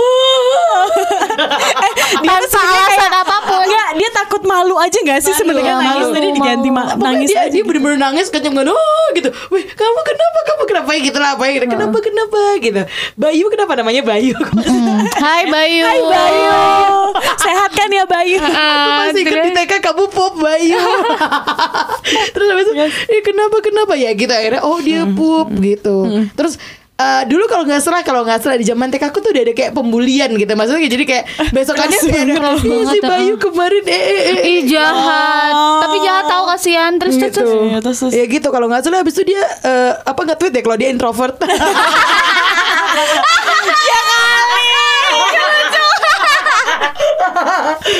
Tanpa 2.16 2.32
alasan 2.58 3.12
apa 3.12 3.36
pun. 3.44 3.60
Enggak, 3.62 3.88
dia 3.96 4.10
takut 4.12 4.42
malu 4.42 4.74
aja 4.76 4.98
gak 4.98 5.20
sih 5.20 5.32
sebenarnya 5.32 5.74
Malu, 5.74 5.84
nangis 5.84 6.04
malu, 6.04 6.14
tadi 6.14 6.28
diganti 6.32 6.68
ma- 6.68 6.86
Pokoknya 6.88 7.04
nangis 7.06 7.28
dia, 7.28 7.38
aja. 7.40 7.50
dia 7.50 7.62
bener-bener 7.62 7.98
nangis 7.98 8.26
kenceng 8.28 8.52
banget 8.52 8.72
oh 8.72 9.06
gitu 9.12 9.28
Wih 9.48 9.64
kamu 9.68 10.00
kenapa 10.02 10.38
kamu 10.44 10.62
kenapa 10.66 10.88
ya 10.88 11.00
gitu 11.02 11.18
lah 11.18 11.30
apa 11.34 11.42
gitu. 11.48 11.66
kenapa 11.66 11.98
kenapa 12.00 12.40
gitu 12.58 12.82
Bayu 13.14 13.46
kenapa 13.48 13.72
namanya 13.74 14.02
Bayu 14.02 14.36
Hai 15.24 15.46
Bayu. 15.46 15.82
Hai 15.82 16.00
Bayu. 16.02 16.52
Sehat 17.44 17.70
kan 17.70 17.88
ya 17.88 18.04
Bayu? 18.04 18.38
Aku 18.38 18.52
Ah, 18.52 19.06
masih 19.06 19.22
ikut 19.22 19.38
di 19.38 19.50
TK 19.54 19.72
kamu 19.80 20.04
pop 20.08 20.34
Bayu 20.36 20.76
Terus 22.34 22.46
habis 22.48 22.66
itu 22.66 22.74
eh, 23.08 23.22
kenapa 23.22 23.56
kenapa 23.58 23.92
ya 23.94 24.12
gitu 24.12 24.28
akhirnya 24.28 24.62
oh 24.62 24.78
dia 24.78 25.04
pup 25.06 25.48
gitu 25.56 26.08
Terus 26.32 26.56
eh, 26.94 27.22
dulu 27.24 27.44
kalau 27.46 27.64
nggak 27.64 27.78
salah 27.78 28.00
kalau 28.00 28.22
nggak 28.22 28.40
salah 28.40 28.56
di 28.56 28.64
zaman 28.64 28.88
TK 28.88 29.04
aku 29.06 29.20
tuh 29.20 29.30
udah 29.30 29.42
ada 29.42 29.52
kayak 29.52 29.72
pembulian 29.72 30.30
gitu 30.32 30.48
maksudnya 30.50 30.86
jadi 30.86 31.04
kayak 31.04 31.24
besokannya 31.50 31.98
kayak 31.98 32.24
ada 32.26 32.34
"Ih, 32.58 32.84
si 32.86 32.98
Bayu 33.00 33.34
ah." 33.34 33.38
kemarin 33.38 33.84
eh 33.86 33.92
eh 33.92 34.20
eh 34.26 34.36
Ih 34.46 34.60
jahat. 34.66 35.52
Oh. 35.52 35.80
Tapi 35.82 35.96
jahat 36.00 36.24
tahu 36.26 36.44
kasihan 36.48 36.92
terus 36.96 37.14
terus. 37.14 37.36
gitu. 37.36 37.44
terus. 37.80 38.00
Iya. 38.06 38.24
Ya 38.24 38.24
gitu 38.30 38.48
kalau 38.48 38.66
nggak 38.66 38.80
salah 38.80 39.00
habis 39.00 39.12
itu 39.12 39.28
dia 39.28 39.42
eh, 39.62 39.92
apa 39.94 40.16
nggak 40.18 40.38
tweet 40.38 40.52
ya 40.52 40.62
kalau 40.62 40.76
dia 40.76 40.88
introvert. 40.88 41.36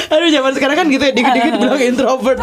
Aduh 0.06 0.28
zaman 0.32 0.52
sekarang 0.56 0.76
kan 0.76 0.86
gitu 0.88 1.02
ya 1.04 1.12
dikit-dikit 1.12 1.52
bilang 1.60 1.80
introvert. 1.82 2.38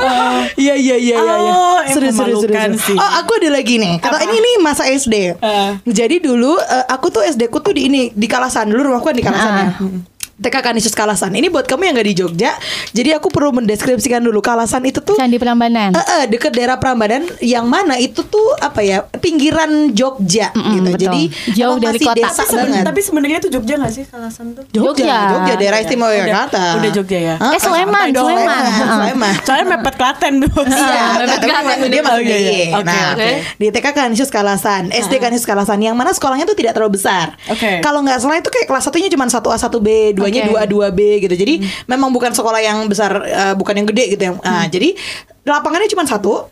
Iya 0.56 0.76
iya 0.78 0.96
iya 0.98 1.18
iya. 1.18 1.18
iya. 1.18 1.52
Oh, 1.54 1.80
yang 1.82 1.96
Seru, 1.96 2.08
seru, 2.14 2.46
seru. 2.78 2.98
Oh 3.00 3.12
aku 3.24 3.32
ada 3.42 3.50
lagi 3.50 3.76
nih. 3.82 3.98
Kata 4.00 4.24
ini 4.30 4.38
nih 4.38 4.56
masa 4.62 4.84
SD. 4.88 5.16
Eh. 5.42 5.72
Jadi 5.90 6.22
dulu 6.22 6.56
eh, 6.60 6.86
aku 6.88 7.10
tuh 7.10 7.24
SD 7.26 7.50
ku 7.50 7.60
tuh 7.64 7.74
di 7.74 7.90
ini 7.90 8.02
di 8.14 8.28
Kalasan 8.30 8.70
dulu 8.70 8.94
rumahku 8.94 9.10
kan 9.10 9.16
di 9.18 9.24
Kalasan 9.26 9.52
ya. 9.58 9.70
TK 10.36 10.56
Kanisius 10.64 10.92
Kalasan. 10.92 11.30
Ini 11.32 11.48
buat 11.48 11.64
kamu 11.64 11.82
yang 11.84 11.94
nggak 11.94 12.08
di 12.08 12.16
Jogja. 12.16 12.52
Jadi 12.90 13.10
aku 13.12 13.30
perlu 13.30 13.54
mendeskripsikan 13.54 14.18
dulu 14.20 14.40
Kalasan 14.40 14.82
itu 14.82 14.98
tuh 14.98 15.14
Candi 15.14 15.38
Prambanan. 15.38 15.94
Eh, 15.94 16.02
eh, 16.02 16.24
deket 16.28 16.50
daerah 16.52 16.76
Prambanan 16.76 17.22
yang 17.40 17.64
mana 17.64 17.96
itu 17.96 18.24
tuh 18.24 18.42
apa 18.58 18.82
ya 18.82 19.02
pinggiran 19.14 19.70
Jogja 19.92 20.50
Mm-mm, 20.52 20.74
gitu. 20.74 20.90
betul. 20.90 21.02
Jadi 21.06 21.22
Jauh 21.54 21.78
dari 21.78 22.00
kota. 22.00 22.18
desa 22.18 22.34
Tapi 22.36 22.50
seben- 22.50 22.66
banget. 22.68 22.84
tapi 22.84 23.00
sebenarnya 23.00 23.38
itu 23.40 23.50
Jogja 23.52 23.74
gak 23.78 23.92
sih 23.92 24.04
Kalasan 24.04 24.46
tuh? 24.52 24.64
Jogja, 24.68 25.06
Jogja. 25.06 25.18
Jogja, 25.30 25.54
daerah 25.54 25.70
Udah- 25.72 25.82
istimewa 25.82 26.08
udah- 26.08 26.18
Yogyakarta. 26.20 26.64
udah 26.74 26.92
Jogja 26.92 27.20
ya? 27.20 27.36
Hah? 27.36 27.52
Eh, 27.52 27.60
Sleman, 27.60 28.08
dong, 28.10 28.26
Sleman. 28.26 28.42
Sleman, 28.44 28.64
Heeh. 28.66 28.98
Sleman. 28.98 29.34
Soalnya 29.44 29.66
mepet 29.70 29.96
Klaten 29.96 30.34
dulu. 30.40 30.62
Iya, 30.64 31.04
Mepet 31.16 31.30
tapi 31.36 31.48
Klaten, 31.48 31.78
dia 31.88 32.02
masuk 32.02 32.20
iya, 32.20 32.34
DIY. 32.34 32.42
iya. 32.44 32.66
Oke, 32.74 32.84
Nah, 32.84 33.08
oke. 33.14 33.30
di 33.56 33.68
TK 33.70 33.88
Kanisius 33.94 34.28
Kalasan, 34.28 34.84
SD 34.90 35.14
Kanisius 35.16 35.46
Kalasan 35.46 35.80
yang 35.80 35.94
mana 35.94 36.10
sekolahnya 36.10 36.44
tuh 36.44 36.58
tidak 36.58 36.74
terlalu 36.74 36.98
besar. 36.98 37.38
Oke. 37.48 37.80
Kalau 37.80 38.02
nggak 38.02 38.18
salah 38.18 38.36
itu 38.36 38.50
kayak 38.50 38.66
kelas 38.66 38.84
satunya 38.84 39.08
cuma 39.08 39.24
1A 39.24 39.56
1B, 39.56 39.88
duanya 40.34 40.66
Oke. 40.66 40.74
2A 40.74 40.90
2B 40.90 41.00
gitu. 41.30 41.36
Jadi 41.38 41.54
memang 41.86 42.10
bukan 42.10 42.34
sekolah 42.34 42.60
yang 42.60 42.90
besar, 42.90 43.12
eh, 43.22 43.54
bukan 43.54 43.78
yang 43.78 43.88
gede 43.88 44.18
gitu 44.18 44.24
ya. 44.26 44.34
Nah, 44.42 44.66
jadi 44.66 44.98
lapangannya 45.46 45.90
cuma 45.94 46.04
satu. 46.10 46.50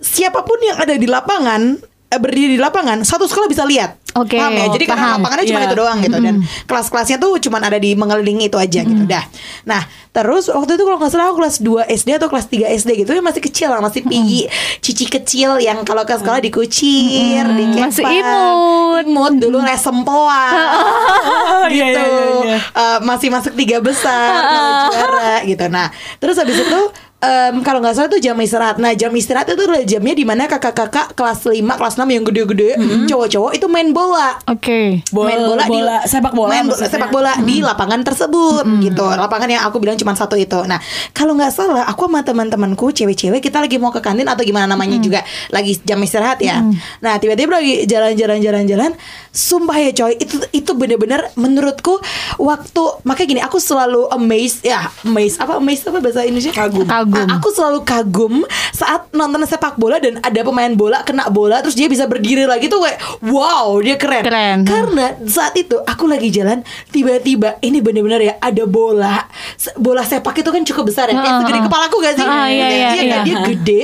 Siapa 0.00 0.42
pun 0.42 0.56
yang 0.64 0.80
ada 0.80 0.96
di 0.96 1.04
lapangan 1.04 1.76
berdiri 2.12 2.54
di 2.54 2.58
lapangan, 2.58 2.98
satu 3.00 3.22
sekolah 3.24 3.46
bisa 3.46 3.62
lihat. 3.62 4.02
Oke, 4.10 4.34
Paham 4.34 4.50
ya? 4.50 4.66
Jadi 4.66 4.84
karena 4.84 5.06
paham. 5.06 5.22
lapangannya 5.22 5.46
cuma 5.46 5.60
Iya. 5.60 5.68
itu 5.70 5.76
doang 5.78 5.98
gitu 6.00 6.18
dan 6.18 6.34
kelas-kelasnya 6.66 7.16
tuh 7.16 7.38
cuma 7.38 7.62
ada 7.62 7.78
di 7.78 7.94
mengelilingi 7.94 8.50
itu 8.50 8.58
aja 8.58 8.82
gitu 8.82 9.06
dah. 9.06 9.22
Nah, 9.62 9.78
terus 10.10 10.50
waktu 10.50 10.74
itu 10.74 10.82
kalau 10.82 10.98
nggak 10.98 11.06
salah 11.08 11.30
aku 11.30 11.38
kelas 11.38 11.56
2 11.60 11.86
SD 11.86 12.18
atau 12.18 12.26
kelas 12.26 12.50
3 12.50 12.66
SD 12.74 12.90
gitu 12.98 13.10
ya 13.12 13.22
masih 13.22 13.38
kecil 13.38 13.70
lah, 13.70 13.78
masih 13.78 14.02
piyi, 14.02 14.50
cici 14.80 15.06
kecil 15.06 15.62
yang 15.62 15.86
kalau 15.86 16.02
ke 16.02 16.10
sekolah 16.12 16.42
dikucir, 16.42 17.46
dikepang, 17.46 17.86
Masih 17.86 18.02
imut. 18.02 19.06
imut 19.06 19.34
dulu 19.38 19.62
les 19.62 19.78
sempoa. 19.78 20.44
Oh, 21.60 21.68
iya, 21.68 21.86
gitu. 21.86 22.00
iya, 22.00 22.08
iya, 22.08 22.26
iya. 22.42 22.58
Eh, 22.58 22.98
masih 23.00 23.28
masuk 23.28 23.52
tiga 23.52 23.78
besar 23.78 24.32
kalau 24.40 24.70
juara 24.90 25.44
gitu. 25.44 25.64
Nah, 25.68 25.86
terus 26.16 26.34
habis 26.34 26.56
itu 26.56 26.80
em, 27.20 27.60
kalau 27.60 27.78
nggak 27.78 27.94
salah 27.94 28.08
tuh 28.08 28.18
jam 28.18 28.34
istirahat. 28.34 28.76
Nah, 28.76 28.92
jam 28.92 29.10
istirahat 29.10 29.46
itu 29.46 29.60
adalah 29.60 29.82
jamnya 29.82 30.14
di 30.14 30.24
mana 30.24 30.44
kakak-kakak 30.46 31.12
kelas 31.12 31.44
5, 31.44 31.52
kelas 31.70 31.94
6 31.94 32.08
yang 32.08 32.24
gede-gede, 32.24 32.70
cowok-cowok 33.06 33.50
itu 33.52 33.66
main 33.66 33.88
bola 33.90 34.40
Oke. 34.46 35.04
Bola- 35.06 35.28
main 35.28 35.40
bola, 35.42 35.62
di 35.62 35.70
bola- 35.70 36.02
sepak 36.02 36.32
bola 36.32 36.50
main 36.50 36.64
bo- 36.64 36.72
maksudnya. 36.72 36.90
sepak 36.90 37.10
bola 37.10 37.32
di 37.40 37.56
lapangan 37.60 38.00
tersebut 38.00 38.64
gitu 38.80 39.04
lapangan 39.04 39.48
yang 39.48 39.62
aku 39.62 39.76
bilang 39.78 39.94
cuma 39.94 40.12
satu 40.12 40.34
itu 40.34 40.56
nah 40.64 40.78
kalau 41.10 41.34
nggak 41.34 41.50
salah 41.50 41.84
aku 41.84 42.06
sama 42.06 42.22
teman-temanku 42.22 42.90
cewek-cewek 42.90 43.40
kita 43.40 43.58
lagi 43.58 43.76
mau 43.76 43.90
ke 43.90 44.00
kantin 44.00 44.24
atau 44.24 44.40
gimana 44.40 44.64
namanya 44.66 44.96
juga 44.98 45.20
lagi 45.48 45.76
jam 45.80 45.98
istirahat 45.98 46.38
ya 46.38 46.62
nah 46.98 47.16
tiba-tiba 47.16 47.52
lagi 47.52 47.84
jalan-jalan 47.84 48.38
jalan-jalan 48.38 48.90
sumpah 49.30 49.76
ya 49.76 49.90
coy 49.92 50.14
itu 50.14 50.36
itu 50.50 50.70
bener-bener 50.72 51.28
menurutku 51.34 51.98
waktu 52.36 52.82
makanya 53.02 53.28
gini 53.28 53.42
aku 53.42 53.58
selalu 53.58 54.08
amazed 54.10 54.62
ya 54.62 54.86
amazed 55.02 55.38
apa 55.38 55.56
amazed 55.56 55.84
apa 55.84 55.98
bahasa 55.98 56.22
Indonesia 56.22 56.52
Kagum. 56.52 56.86
Kagum. 56.86 57.09
Ah, 57.12 57.38
aku 57.38 57.48
selalu 57.50 57.82
kagum 57.82 58.42
saat 58.70 59.10
nonton 59.12 59.42
sepak 59.44 59.76
bola 59.76 59.98
dan 59.98 60.18
ada 60.22 60.40
pemain 60.40 60.72
bola 60.72 61.02
kena 61.02 61.28
bola 61.28 61.60
terus 61.60 61.74
dia 61.74 61.86
bisa 61.86 62.08
berdiri 62.08 62.48
lagi 62.48 62.66
tuh 62.66 62.80
kayak 62.80 62.98
wow 63.28 63.76
dia 63.78 63.94
keren. 63.94 64.24
Keren. 64.24 64.58
Karena 64.64 65.06
saat 65.28 65.52
itu 65.54 65.76
aku 65.76 66.08
lagi 66.08 66.30
jalan 66.30 66.64
tiba-tiba 66.88 67.60
ini 67.60 67.78
bener-bener 67.78 68.20
ya 68.22 68.34
ada 68.38 68.64
bola 68.64 69.28
bola 69.76 70.02
sepak 70.02 70.40
itu 70.40 70.48
kan 70.48 70.62
cukup 70.64 70.88
besar 70.88 71.06
ya 71.06 71.14
Heeh, 71.14 71.38
segede 71.44 71.58
heeh. 71.60 71.66
kepalaku 71.68 71.96
gak 72.00 72.14
sih? 72.16 72.24
Heeh, 72.24 72.48
iya, 72.48 72.66
iya, 72.66 72.88
kan? 72.88 73.04
iya. 73.04 73.18
dia 73.22 73.36
gede 73.44 73.80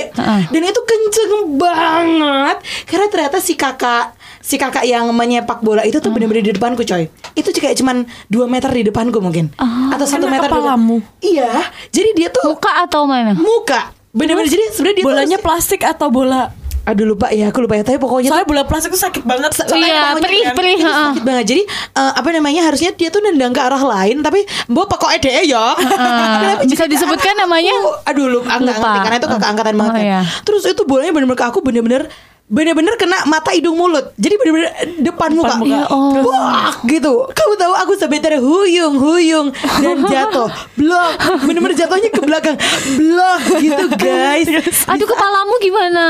dan 0.49 0.61
itu 0.63 0.81
kenceng 0.81 1.33
banget 1.55 2.57
karena 2.89 3.07
ternyata 3.07 3.37
si 3.37 3.53
kakak 3.53 4.16
si 4.47 4.55
kakak 4.55 4.83
yang 4.83 5.03
menyepak 5.11 5.59
bola 5.59 5.83
itu 5.83 5.99
tuh 5.99 6.07
bener-bener 6.07 6.39
di 6.41 6.53
depanku 6.53 6.81
coy 6.81 7.03
itu 7.33 7.49
kayak 7.51 7.75
cuman 7.75 8.01
2 8.25 8.47
meter 8.47 8.71
di 8.71 8.83
depanku 8.85 9.19
mungkin 9.19 9.51
Oh, 9.53 9.91
atau 9.91 10.07
satu 10.07 10.23
kena 10.23 10.39
meter 10.39 10.47
kepalamu? 10.49 11.03
iya 11.19 11.67
jadi 11.89 12.15
dia 12.15 12.27
tuh 12.29 12.47
Muka 12.47 12.71
atau 12.81 13.03
mana? 13.03 13.35
muka 13.35 13.91
bener-bener 14.09 14.47
jadi 14.47 14.71
sebenarnya 14.71 14.97
tuh 14.97 15.05
Bolanya 15.05 15.27
harus- 15.33 15.43
plastik 15.43 15.81
atau 15.83 16.07
bola? 16.07 16.55
aduh 16.81 17.03
lupa 17.05 17.27
ya 17.29 17.51
aku 17.51 17.59
lupa 17.59 17.75
ya 17.75 17.83
tapi 17.83 17.99
pokoknya 17.99 18.31
tuh 18.31 18.33
Soalnya 18.33 18.47
bola 18.47 18.63
plastik 18.63 18.89
itu 18.89 19.01
sakit 19.01 19.19
banget. 19.21 19.51
Iya, 19.67 20.15
perih, 20.15 20.39
kan- 20.41 20.55
perih. 20.55 20.77
heeh. 20.79 21.07
sakit 21.11 21.23
banget 21.27 21.45
jadi 21.45 21.61
eh, 21.93 22.11
apa 22.15 22.29
namanya 22.31 22.61
harusnya 22.63 22.95
dia 22.95 23.11
tuh 23.11 23.19
nendang 23.19 23.51
ke 23.51 23.59
arah 23.59 23.83
lain 23.83 24.23
tapi 24.23 24.39
mbok 24.65 24.87
pokoknya 24.87 25.19
deh 25.19 25.51
ya 25.51 25.75
Kenapa 26.39 26.63
bisa 26.63 26.87
disebutkan 26.87 27.35
namanya? 27.35 27.75
aku? 27.75 27.91
aduh 28.07 28.27
lupa 28.31 28.55
enggak 28.55 28.71
Lupa. 28.73 28.87
ngerti 28.87 28.99
karena 29.03 29.17
itu 29.17 29.27
kakak 29.27 29.49
angkatan 29.49 29.75
banget 29.75 29.91
Oh, 29.91 29.97
kan. 29.97 30.05
iya. 30.05 30.21
terus 30.41 30.63
itu 30.63 30.81
bolanya 30.81 31.11
bener-bener 31.11 31.35
ke 31.35 31.45
aku 31.45 31.59
bener-bener 31.59 32.01
bener-bener 32.47 32.95
kena 32.95 33.27
mata 33.27 33.51
hidung 33.51 33.75
mulut. 33.75 34.15
Jadi 34.15 34.35
bener-bener 34.39 34.71
depan 35.03 35.35
muka, 35.35 35.59
muka. 35.59 35.67
Ya 35.67 35.83
Allah. 35.91 36.23
Wah, 36.23 36.71
gitu. 36.87 37.27
Kamu 37.27 37.53
tahu 37.59 37.73
aku 37.75 37.91
sampai 37.99 38.23
terhuyung 38.23 38.95
huyung 38.95 39.47
dan 39.83 39.97
jatuh. 40.07 40.47
Blok. 40.79 41.11
Bener-bener 41.43 41.75
jatuhnya 41.75 42.09
ke 42.09 42.21
belakang. 42.23 42.55
Blok 42.95 43.41
gitu 43.59 43.85
guys. 43.99 44.47
Aduh 44.91 45.07
kepalamu 45.07 45.53
gimana? 45.59 46.03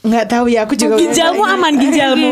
Nggak 0.00 0.26
tahu 0.26 0.48
ya 0.48 0.64
aku 0.64 0.72
juga 0.72 0.96
Ginjalmu 0.96 1.38
nggak- 1.38 1.54
aman 1.54 1.72
ginjalmu. 1.76 2.30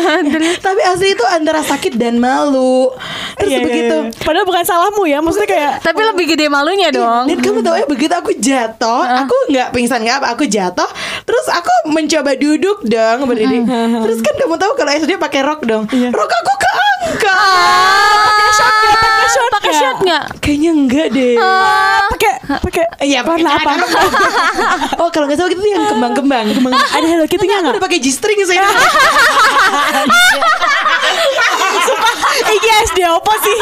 tapi 0.64 0.80
asli 0.82 1.12
itu 1.12 1.24
antara 1.26 1.60
sakit 1.60 1.94
dan 1.94 2.16
malu. 2.16 2.88
Terus 3.36 3.44
Iya, 3.46 3.58
iya, 3.58 3.60
begitu. 3.62 3.96
iya. 4.08 4.16
Padahal 4.18 4.44
bukan 4.44 4.62
salahmu 4.62 5.04
ya, 5.04 5.20
maksudnya 5.20 5.44
kayak 5.46 5.72
Tapi 5.80 6.00
lebih 6.02 6.24
gede 6.26 6.48
malunya 6.48 6.88
dong. 6.88 7.26
dan 7.26 7.38
kamu 7.38 7.60
tahu 7.60 7.76
ya 7.76 7.86
begitu 7.86 8.08
aku 8.10 8.32
jatuh 8.34 9.04
aku 9.04 9.36
nggak 9.48 9.68
pingsan 9.70 10.00
nggak 10.00 10.16
apa 10.18 10.32
aku 10.32 10.44
jatuh. 10.46 10.88
Terus 11.22 11.46
aku 11.50 11.68
mencoba 11.86 12.32
duduk 12.34 12.80
dong 12.82 13.18
berdiri. 13.24 13.68
Terus 14.00 14.18
kan 14.18 14.34
kamu 14.34 14.56
tahu 14.56 14.72
kalau 14.72 14.92
SD 14.94 15.18
pakai 15.18 15.40
rok 15.40 15.60
dong. 15.62 15.84
Iya. 15.86 16.08
rok 16.08 16.30
aku 16.30 16.52
keangkat. 16.56 17.20
Nggak? 17.20 18.56
Pakai 18.56 19.13
shot 19.34 19.50
Pakai 19.52 19.72
shot 19.74 19.96
nggak? 20.00 20.24
kayaknya 20.38 20.70
enggak 20.70 21.06
deh 21.10 21.34
pakai 22.10 22.32
pakai 22.62 22.84
Iya, 23.04 23.20
pakai 23.20 23.42
warna 23.42 23.50
apa? 23.58 23.72
oh 25.02 25.08
kalau 25.10 25.26
nggak 25.26 25.36
salah 25.36 25.50
itu 25.50 25.66
yang 25.66 25.84
kembang-kembang 25.86 26.46
kembang 26.50 26.72
Ada 26.96 27.06
Hello 27.06 27.24
aku 27.24 27.36
nggak? 27.36 27.74
udah 27.74 27.82
pakai 27.82 27.98
G-string 27.98 28.38
saya 28.44 28.62
Iki 32.44 32.68
SD 32.86 32.98
apa 33.02 33.32
sih? 33.40 33.58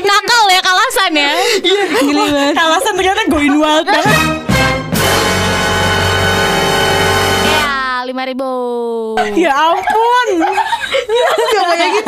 Nakal 0.08 0.44
ya 0.48 0.60
kalasan 0.60 1.12
ya. 1.12 1.30
Gila 1.60 1.84
banget. 2.26 2.54
Kalasan 2.56 2.92
ternyata 2.96 3.20
going 3.28 3.56
wild 3.56 3.86
banget. 3.86 4.20
Ya 7.46 7.74
lima 8.04 8.22
ribu. 8.24 8.50
Ya 9.36 9.52
ampun. 9.54 10.28
Gak 11.50 11.64
bayangin 11.66 12.04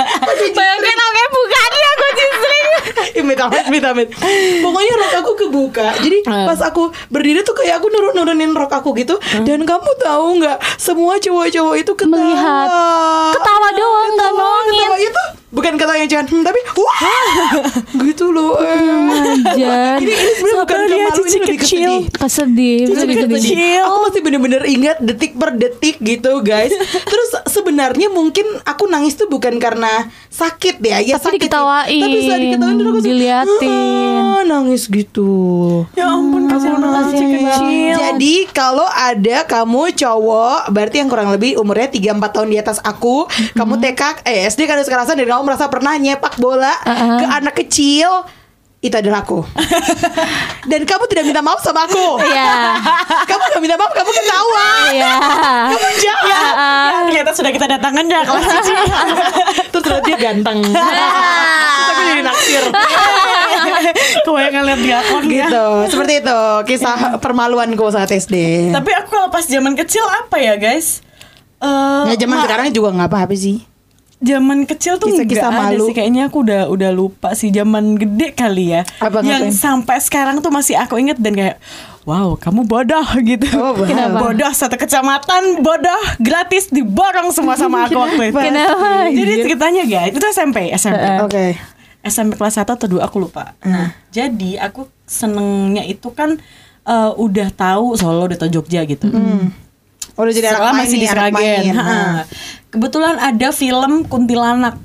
Bayangin 0.53 0.99
oke 0.99 1.23
bukannya 1.31 1.89
aku 1.89 2.07
justru. 2.15 2.57
Amit 3.23 3.39
amit 3.39 3.63
amit 3.63 3.85
amit 3.85 4.09
Pokoknya 4.59 4.93
rok 4.97 5.15
aku 5.17 5.33
kebuka 5.39 5.87
Jadi 5.97 6.19
Hmm. 6.23 6.47
pas 6.47 6.59
aku 6.61 6.83
berdiri 7.09 7.43
tuh 7.43 7.53
kayak 7.53 7.77
aku 7.77 7.87
nurun-nurunin 7.89 8.51
rok 8.53 8.73
aku 8.73 8.95
gitu 8.95 9.15
Dan 9.37 9.63
kamu 9.63 9.91
tahu 9.97 10.27
nggak 10.39 10.59
Semua 10.77 11.17
cowok-cowok 11.17 11.75
itu 11.77 11.93
ketawa 11.93 12.15
Melihat. 12.15 12.69
Ketawa 13.33 13.69
doang, 13.73 14.11
nggak 14.13 14.33
bohongin. 14.33 14.81
Ketawa 14.81 14.97
itu 14.99 15.23
bukan 15.63 15.79
ketawa 15.79 15.95
yang 15.95 16.11
cuman 16.11 16.27
hmm, 16.27 16.43
Tapi 16.43 16.61
wah 16.75 17.01
Gitu 18.11 18.27
loh 18.35 18.59
eh. 18.59 18.75
Ajar. 19.55 20.03
Ini, 20.03 20.11
ini 20.11 20.33
sebenarnya 20.35 20.59
bukan 20.67 20.79
kemalu 20.91 21.23
Ini 21.23 21.39
lebih 21.39 21.59
kecil. 21.63 21.93
kesedih 22.11 22.79
lebih 22.91 23.17
kecil. 23.39 23.83
Aku 23.87 23.97
masih 24.11 24.21
bener-bener 24.27 24.63
ingat 24.67 24.99
detik 24.99 25.39
per 25.39 25.55
detik 25.55 26.03
gitu 26.03 26.43
guys 26.43 26.75
Terus 27.11 27.31
sebenarnya 27.47 28.11
mungkin 28.11 28.45
aku 28.67 28.91
nangis 28.91 29.15
tuh 29.15 29.31
bukan 29.31 29.63
karena 29.63 30.11
sakit 30.33 30.81
ya 30.81 30.97
ya 30.99 31.15
Tapi 31.15 31.23
sakit 31.23 31.29
sih. 31.29 31.35
diketawain, 31.39 32.01
Tapi 32.01 32.19
saat 32.23 32.41
diketawain 32.41 32.73
terus 32.73 32.83
aku 32.83 32.97
langsung, 32.97 33.07
diliatin. 33.07 34.17
"Ah," 34.19 34.41
Nangis 34.43 34.83
gitu 34.87 35.33
Ya 35.93 36.07
ampun 36.09 36.43
kasihan 36.47 36.79
banget 36.79 37.05
kasihan 37.07 37.31
kecil. 37.31 37.95
Jadi 37.95 38.35
kalau 38.51 38.89
ada 38.89 39.37
kamu 39.45 39.83
cowok 39.93 40.61
Berarti 40.69 40.97
yang 40.97 41.09
kurang 41.09 41.29
lebih 41.29 41.55
umurnya 41.55 41.87
3-4 41.87 42.01
tahun 42.33 42.49
di 42.49 42.57
atas 42.57 42.79
aku 42.81 43.29
Kamu 43.53 43.77
TK, 43.79 44.01
eh 44.25 44.47
SD 44.47 44.65
kan 44.65 44.81
sekalasan 44.81 45.15
Dan 45.15 45.29
kamu 45.29 45.43
merasa 45.45 45.69
pernah 45.69 45.95
nyepak 45.95 46.35
bola 46.37 46.73
Uh-uh. 46.83 47.19
Ke 47.19 47.27
anak 47.31 47.55
kecil 47.59 48.09
Itu 48.83 48.93
adalah 48.93 49.23
aku 49.23 49.47
Dan 50.71 50.83
kamu 50.83 51.07
tidak 51.07 51.25
minta 51.25 51.39
maaf 51.39 51.59
sama 51.59 51.87
aku 51.87 52.19
Iya. 52.21 52.83
Kamu 53.31 53.43
gak 53.49 53.61
minta 53.61 53.77
maaf, 53.77 53.91
kamu 53.91 54.11
ketawa 54.11 54.67
Iya. 54.91 55.13
Kamu 55.71 55.89
jahat 55.97 56.25
Ya, 56.25 56.41
ya, 56.91 57.01
ternyata 57.05 57.31
sudah 57.33 57.51
kita 57.51 57.67
datangkan 57.69 58.05
ya 58.05 58.21
kelas 58.23 58.43
cici. 58.53 58.73
Terus 59.71 59.83
ternyata 59.83 60.03
dia 60.05 60.17
ganteng 60.19 60.59
Terus 60.65 61.89
aku 61.89 62.03
jadi 62.05 62.23
naksir 62.23 62.63
Kebanyakan 64.23 64.63
lihat 64.65 64.81
drakor 64.81 65.23
ya. 65.23 65.47
Gitu 65.47 65.67
Seperti 65.89 66.13
itu 66.19 66.41
Kisah 66.67 66.97
permaluanku 67.17 67.87
saat 67.89 68.11
SD 68.11 68.35
Tapi 68.71 68.91
aku 68.95 69.09
kalau 69.09 69.29
pas 69.29 69.45
zaman 69.45 69.75
kecil 69.75 70.03
apa 70.05 70.37
ya 70.37 70.55
guys? 70.57 71.07
Eh, 71.59 72.03
Ya 72.05 72.17
zaman 72.17 72.35
ma- 72.35 72.45
sekarang 72.45 72.67
juga 72.71 72.91
gak 72.93 73.09
apa-apa 73.09 73.35
sih 73.35 73.63
Zaman 74.23 74.71
kecil 74.71 75.03
tuh 75.03 75.11
Kisah-kisah 75.11 75.51
nggak 75.51 75.59
ada 75.67 75.75
malu. 75.75 75.85
sih 75.91 75.95
kayaknya 75.99 76.31
aku 76.31 76.47
udah 76.47 76.71
udah 76.71 76.91
lupa 76.95 77.35
sih 77.35 77.51
zaman 77.51 77.99
gede 77.99 78.31
kali 78.31 78.71
ya. 78.71 78.87
Apa, 79.03 79.19
yang 79.27 79.51
ngapain? 79.51 79.59
sampai 79.59 79.99
sekarang 79.99 80.39
tuh 80.39 80.55
masih 80.55 80.79
aku 80.79 80.95
inget 81.03 81.19
dan 81.19 81.35
kayak 81.35 81.59
wow 82.07 82.39
kamu 82.39 82.63
bodoh 82.63 83.03
gitu. 83.19 83.51
Oh, 83.59 83.75
bodoh. 83.75 83.91
Kenapa? 83.91 84.31
Bodoh 84.31 84.53
satu 84.55 84.79
kecamatan 84.79 85.59
bodoh 85.59 86.03
gratis 86.23 86.71
diborong 86.71 87.35
semua 87.35 87.59
sama 87.59 87.91
aku 87.91 87.99
waktu 87.99 88.31
itu. 88.31 88.39
Kenapa? 88.39 89.11
Jadi 89.11 89.33
ceritanya 89.43 89.83
guys 89.91 90.15
itu 90.15 90.27
SMP 90.31 90.71
SMP. 90.71 91.03
Oke. 91.27 91.45
SMP 92.03 92.35
kelas 92.35 92.59
1 92.59 92.67
atau 92.67 92.87
2 92.91 92.99
aku 92.99 93.23
lupa. 93.23 93.55
Nah, 93.63 93.95
jadi 94.11 94.59
aku 94.59 94.91
senengnya 95.07 95.87
itu 95.87 96.11
kan 96.11 96.35
eh, 96.83 97.13
udah 97.15 97.51
tahu 97.55 97.95
Solo, 97.95 98.27
udah 98.27 98.39
tahu 98.39 98.51
Jogja 98.51 98.83
gitu. 98.87 99.07
Oh, 100.19 100.27
Udah 100.27 100.35
jadi 100.35 100.53
anak 100.53 100.59
Setelah 100.61 100.75
masih 100.77 100.99
di 100.99 101.09
Sragen. 101.09 101.63
Nah. 101.73 102.23
Kebetulan 102.73 103.21
ada 103.21 103.49
film 103.53 104.03
Kuntilanak 104.05 104.81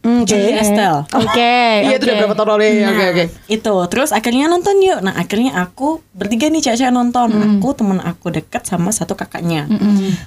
Hmm, 0.00 0.24
Oke. 0.24 0.32
di 0.32 0.56
Estel. 0.56 1.04
Oke. 1.20 1.52
Iya 1.84 2.00
itu 2.00 2.08
udah 2.08 2.16
berapa 2.24 2.32
tahun 2.32 2.48
lalu 2.50 2.64
ya. 2.72 2.88
Oke 2.88 3.04
oke. 3.06 3.24
Itu 3.52 3.74
terus 3.86 4.10
akhirnya 4.10 4.48
nonton 4.48 4.80
yuk. 4.80 5.04
Nah 5.04 5.12
akhirnya 5.12 5.52
aku 5.54 6.00
bertiga 6.10 6.48
nih 6.48 6.64
cewek 6.64 6.88
nonton. 6.88 7.28
Aku 7.28 7.76
temen 7.76 8.00
aku 8.00 8.32
deket 8.32 8.64
sama 8.64 8.90
satu 8.90 9.12
kakaknya. 9.12 9.68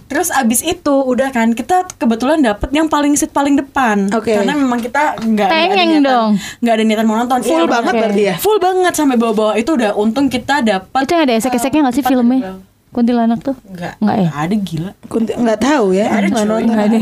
Terus 0.05 0.29
abis 0.29 0.61
itu 0.61 0.93
udah 0.93 1.33
kan 1.33 1.51
kita 1.51 1.89
kebetulan 1.91 2.45
dapet 2.45 2.69
yang 2.69 2.85
paling 2.85 3.17
seat 3.17 3.33
paling 3.33 3.57
depan. 3.57 4.13
Oke. 4.13 4.37
Karena 4.37 4.53
memang 4.53 4.77
kita 4.77 5.17
nggak 5.17 5.49
ada 5.49 5.65
niatan- 5.65 6.05
dong. 6.05 6.31
nggak 6.61 6.73
ada 6.77 6.83
niatan 6.85 7.05
mau 7.09 7.17
nonton. 7.17 7.39
Full 7.41 7.57
Iya, 7.59 7.73
banget 7.73 7.89
bener. 7.89 8.01
berarti 8.05 8.21
ya? 8.21 8.35
Full 8.37 8.59
banget 8.61 8.93
sampai 8.93 9.17
bawah-bawah 9.17 9.55
itu 9.57 9.71
udah 9.73 9.91
untung 9.95 10.29
kita 10.29 10.61
dapat. 10.61 11.01
Itu 11.01 11.17
yang 11.17 11.25
ada 11.25 11.33
esek-eseknya 11.33 11.81
nggak 11.81 11.97
sih 11.97 12.05
filmnya? 12.05 12.61
Kuntilanak 12.93 13.41
tuh? 13.41 13.57
Enggak. 13.65 13.97
Nggak 13.97 14.17
ya? 14.17 14.29
Ada 14.31 14.55
gila. 14.55 14.91
Kunti 15.09 15.31
nggak 15.33 15.59
tahu 15.59 15.85
ya. 15.91 16.05
ada, 16.07 16.27
cuy. 16.29 16.45
nonton. 16.45 16.77
Ada. 16.77 16.97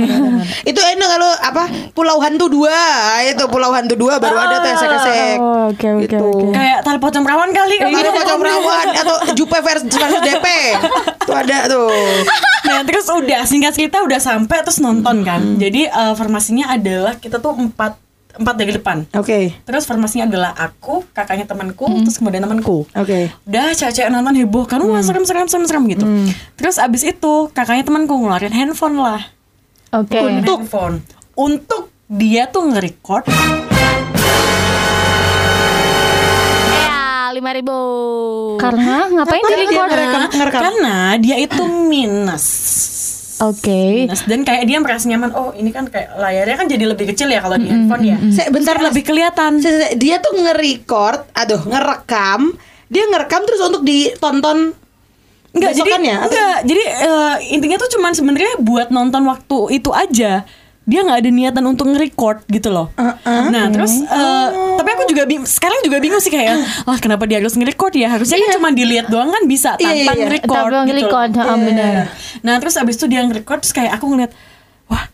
Itu 0.63 0.80
enak 0.80 1.10
kalau 1.12 1.32
apa 1.38 1.63
Pulau 1.91 2.17
Hantu 2.17 2.47
2 2.47 2.63
Itu 3.30 3.43
Pulau 3.45 3.69
Hantu 3.69 3.93
2 3.93 4.08
baru 4.17 4.38
ada 4.39 4.56
tuh 4.58 4.71
esek-esek 4.71 5.38
Oh, 5.38 5.67
oke 5.69 5.86
oke 5.86 6.01
Gitu. 6.08 6.15
oke. 6.17 6.45
Kayak 6.51 6.77
tali 6.82 6.97
pocong 6.97 7.21
perawan 7.21 7.51
kali 7.51 7.75
kan. 7.77 7.91
Ada 7.91 8.10
pocong 8.10 8.39
perawan 8.39 8.88
atau 8.95 9.15
Jupe 9.34 9.58
versus 9.60 9.91
versus 9.91 10.21
DP 10.21 10.45
Itu 11.19 11.32
ada 11.32 11.58
tuh 11.67 11.91
Nah 12.62 12.80
terus 12.82 13.06
udah 13.06 13.43
singkat 13.43 13.73
cerita 13.73 13.99
udah 13.99 14.17
sampai 14.17 14.63
terus 14.63 14.80
nonton 14.80 15.21
kan. 15.21 15.60
Jadi 15.60 15.86
eh, 15.86 16.13
formasinya 16.15 16.71
adalah 16.71 17.17
kita 17.17 17.38
tuh 17.38 17.51
empat 17.51 17.99
empat 18.32 18.56
dari 18.56 18.72
depan. 18.72 19.04
Oke 19.13 19.60
Terus 19.62 19.84
formasinya 19.84 20.26
adalah 20.26 20.52
aku, 20.54 21.04
kakaknya 21.12 21.44
temanku, 21.44 21.86
terus 22.02 22.15
kemudian 22.15 22.39
temanku. 22.39 22.88
Oke 22.91 23.34
Udah 23.44 23.72
cewek-cewek 23.72 24.08
nonton 24.08 24.36
heboh 24.36 24.63
kan, 24.63 24.80
wah 24.82 25.00
serem 25.00 25.24
serem 25.24 25.46
serem 25.46 25.65
serem 25.65 25.84
gitu. 25.88 26.06
Terus 26.56 26.76
abis 26.78 27.04
itu 27.04 27.34
kakaknya 27.52 27.84
temanku 27.84 28.15
ngeluarin 28.15 28.52
handphone 28.52 28.96
lah. 28.96 29.22
Oke. 29.91 30.15
Ngeluarin 30.15 30.44
handphone 30.44 30.96
untuk 31.34 31.89
dia 32.08 32.44
tuh 32.46 32.67
nge-record 32.67 33.24
Ya, 36.72 37.32
lima 37.32 37.52
ribu. 37.52 37.78
Karena 38.58 39.08
ngapain 39.08 39.41
Karena 39.41 39.56
di 39.56 39.63
dia 39.63 39.72
record? 39.72 39.89
ngerekam. 39.89 40.22
ngerekam. 40.32 40.62
karena 40.62 40.96
dia 41.17 41.36
itu 41.38 41.63
minus. 41.67 42.46
Oke. 43.41 44.06
Minus. 44.06 44.21
Dan 44.23 44.41
kayak 44.41 44.63
dia 44.63 44.77
merasa 44.77 45.06
nyaman. 45.06 45.34
Oh 45.34 45.49
ini 45.51 45.69
kan 45.69 45.86
kayak 45.86 46.13
layarnya 46.13 46.56
kan 46.56 46.67
jadi 46.67 46.86
lebih 46.86 47.10
kecil 47.10 47.27
ya 47.27 47.39
kalau 47.39 47.56
di 47.56 47.65
handphone 47.65 48.04
ya. 48.04 48.17
Saya 48.30 48.49
bentar 48.49 48.75
Kayak 48.75 48.88
lebih 48.88 49.04
kelihatan. 49.04 49.51
Se- 49.58 49.73
se- 49.73 49.93
Dia 49.95 50.17
tuh 50.17 50.36
nge-record 50.36 51.25
Aduh 51.34 51.62
ngerekam 51.63 52.54
Dia 52.86 53.04
ngerekam 53.08 53.41
terus 53.43 53.62
untuk 53.62 53.82
ditonton 53.82 54.77
Enggak, 55.51 55.71
jadi 55.73 55.91
atau- 55.91 56.23
enggak. 56.23 56.58
Jadi 56.63 56.84
eh, 56.86 57.36
intinya 57.51 57.77
tuh 57.77 57.89
cuman 57.89 58.12
sebenarnya 58.12 58.56
buat 58.58 58.88
nonton 58.88 59.25
waktu 59.25 59.58
itu 59.73 59.91
aja. 59.91 60.47
Dia 60.82 60.99
nggak 61.01 61.19
ada 61.19 61.30
niatan 61.30 61.63
untuk 61.65 61.88
nge-record 61.88 62.43
gitu 62.47 62.67
loh. 62.67 62.89
Nah, 63.23 63.69
terus 63.69 63.99
eh, 63.99 64.47
tapi 64.75 64.89
aku 64.89 64.90
juga 65.12 65.24
bing- 65.26 65.43
sekarang 65.45 65.80
juga 65.82 65.97
bingung 65.97 66.17
sih 66.17 66.30
kayak, 66.30 66.56
wah 66.84 66.97
kenapa 67.04 67.24
dia 67.26 67.38
harus 67.38 67.52
nge-record 67.52 67.93
ya? 67.93 68.08
Harusnya 68.10 68.39
kan 68.39 68.50
cuma 68.56 68.69
dilihat 68.71 69.08
doang 69.08 69.30
kan 69.30 69.43
bisa 69.43 69.76
Iya, 69.76 69.84
tanpa 69.84 69.91
iya, 69.93 70.04
iya. 70.08 70.13
nge-record 70.17 70.50
Tanpa 70.50 70.71
gitu. 70.71 70.88
nge-record, 70.88 71.32
loh. 71.34 71.43
ha, 71.43 71.54
benar. 71.58 71.93
Nah, 72.41 72.56
terus 72.58 72.76
abis 72.76 72.95
itu 72.95 73.06
dia 73.06 73.21
nge-record 73.21 73.60
terus 73.60 73.74
kayak 73.74 73.91
aku 73.93 74.06
ngeliat 74.08 74.32